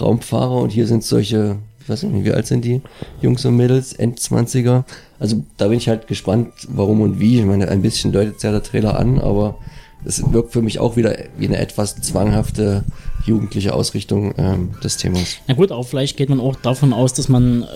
Raumfahrer 0.00 0.56
und 0.56 0.70
hier 0.70 0.88
sind 0.88 1.04
solche, 1.04 1.58
ich 1.80 1.88
weiß 1.88 2.02
nicht, 2.02 2.24
wie 2.24 2.32
alt 2.32 2.48
sind 2.48 2.64
die 2.64 2.82
Jungs 3.22 3.44
und 3.44 3.56
Mädels, 3.56 3.92
Endzwanziger. 3.92 4.84
Also 5.20 5.44
da 5.58 5.68
bin 5.68 5.78
ich 5.78 5.88
halt 5.88 6.08
gespannt, 6.08 6.48
warum 6.68 7.02
und 7.02 7.20
wie. 7.20 7.38
Ich 7.38 7.46
meine, 7.46 7.68
ein 7.68 7.82
bisschen 7.82 8.10
deutet 8.10 8.42
ja 8.42 8.50
der 8.50 8.64
Trailer 8.64 8.98
an, 8.98 9.20
aber 9.20 9.58
es 10.04 10.32
wirkt 10.32 10.52
für 10.52 10.62
mich 10.62 10.80
auch 10.80 10.96
wieder 10.96 11.16
wie 11.38 11.46
eine 11.46 11.58
etwas 11.58 11.94
zwanghafte 12.00 12.84
jugendliche 13.30 13.72
Ausrichtung 13.72 14.34
ähm, 14.36 14.70
des 14.84 14.96
Themas. 14.98 15.38
na 15.46 15.54
gut, 15.54 15.72
aber 15.72 15.84
vielleicht 15.84 16.16
geht 16.16 16.28
man 16.28 16.40
auch 16.40 16.56
davon 16.56 16.92
aus, 16.92 17.14
dass 17.14 17.28
man 17.28 17.62
äh, 17.62 17.66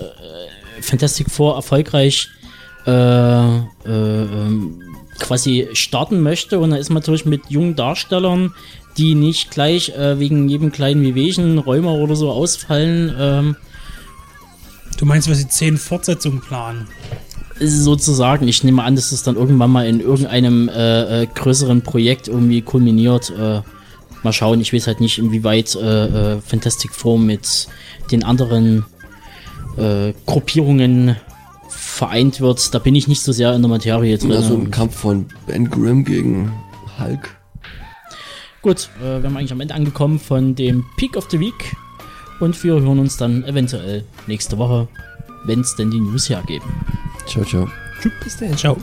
Fantastic 0.81 1.31
Four 1.31 1.55
erfolgreich 1.55 2.29
äh, 2.85 2.91
äh, 2.91 3.61
ähm, 3.85 4.81
quasi 5.19 5.67
starten 5.73 6.21
möchte 6.21 6.59
und 6.59 6.69
da 6.71 6.77
ist 6.77 6.89
man 6.89 6.97
natürlich 7.01 7.25
mit 7.25 7.49
jungen 7.49 7.75
Darstellern, 7.75 8.53
die 8.97 9.15
nicht 9.15 9.49
gleich 9.51 9.89
äh, 9.89 10.19
wegen 10.19 10.47
jedem 10.47 10.71
kleinen 10.71 11.01
Wehwehchen, 11.03 11.57
Rheuma 11.57 11.91
oder 11.93 12.15
so 12.15 12.31
ausfallen, 12.31 13.13
ähm, 13.17 13.55
Du 14.97 15.05
meinst, 15.05 15.29
was 15.29 15.39
die 15.39 15.49
zehn 15.49 15.77
Fortsetzungen 15.77 16.39
planen? 16.39 16.87
sozusagen. 17.59 18.47
Ich 18.47 18.63
nehme 18.63 18.83
an, 18.83 18.95
dass 18.95 19.13
es 19.13 19.23
dann 19.23 19.35
irgendwann 19.35 19.71
mal 19.71 19.87
in 19.87 20.01
irgendeinem 20.01 20.67
äh, 20.67 21.23
äh, 21.23 21.27
größeren 21.27 21.81
Projekt 21.81 22.27
irgendwie 22.27 22.61
kulminiert. 22.61 23.29
Äh, 23.29 23.61
mal 24.25 24.33
schauen, 24.33 24.59
ich 24.59 24.73
weiß 24.73 24.87
halt 24.87 24.99
nicht, 24.99 25.17
inwieweit 25.17 25.75
äh, 25.75 26.33
äh, 26.33 26.41
Fantastic 26.41 26.93
Four 26.93 27.17
mit 27.17 27.67
den 28.11 28.23
anderen 28.23 28.85
äh, 29.77 30.13
Gruppierungen 30.25 31.15
vereint 31.69 32.41
wird. 32.41 32.73
Da 32.73 32.79
bin 32.79 32.95
ich 32.95 33.07
nicht 33.07 33.21
so 33.21 33.31
sehr 33.31 33.53
in 33.53 33.61
der 33.61 33.69
Materie 33.69 34.17
drin. 34.17 34.33
Also 34.33 34.55
ein 34.55 34.71
Kampf 34.71 34.97
von 34.97 35.27
Ben 35.47 35.69
Grimm 35.69 36.03
gegen 36.03 36.51
Hulk. 36.99 37.37
Gut, 38.61 38.89
äh, 38.99 39.21
wir 39.21 39.29
haben 39.29 39.37
eigentlich 39.37 39.51
am 39.53 39.61
Ende 39.61 39.73
angekommen 39.75 40.19
von 40.19 40.55
dem 40.55 40.83
Peak 40.97 41.15
of 41.15 41.27
the 41.29 41.39
Week. 41.39 41.75
Und 42.41 42.61
wir 42.63 42.73
hören 42.73 42.99
uns 42.99 43.15
dann 43.15 43.45
eventuell 43.45 44.03
nächste 44.27 44.57
Woche, 44.57 44.89
wenn 45.45 45.61
es 45.61 45.75
denn 45.75 45.89
die 45.91 46.01
News 46.01 46.29
hergeben. 46.29 46.67
Ciao, 47.27 47.45
ciao. 47.45 47.69
Bis 48.23 48.37
dann. 48.37 48.57
Ciao. 48.57 48.77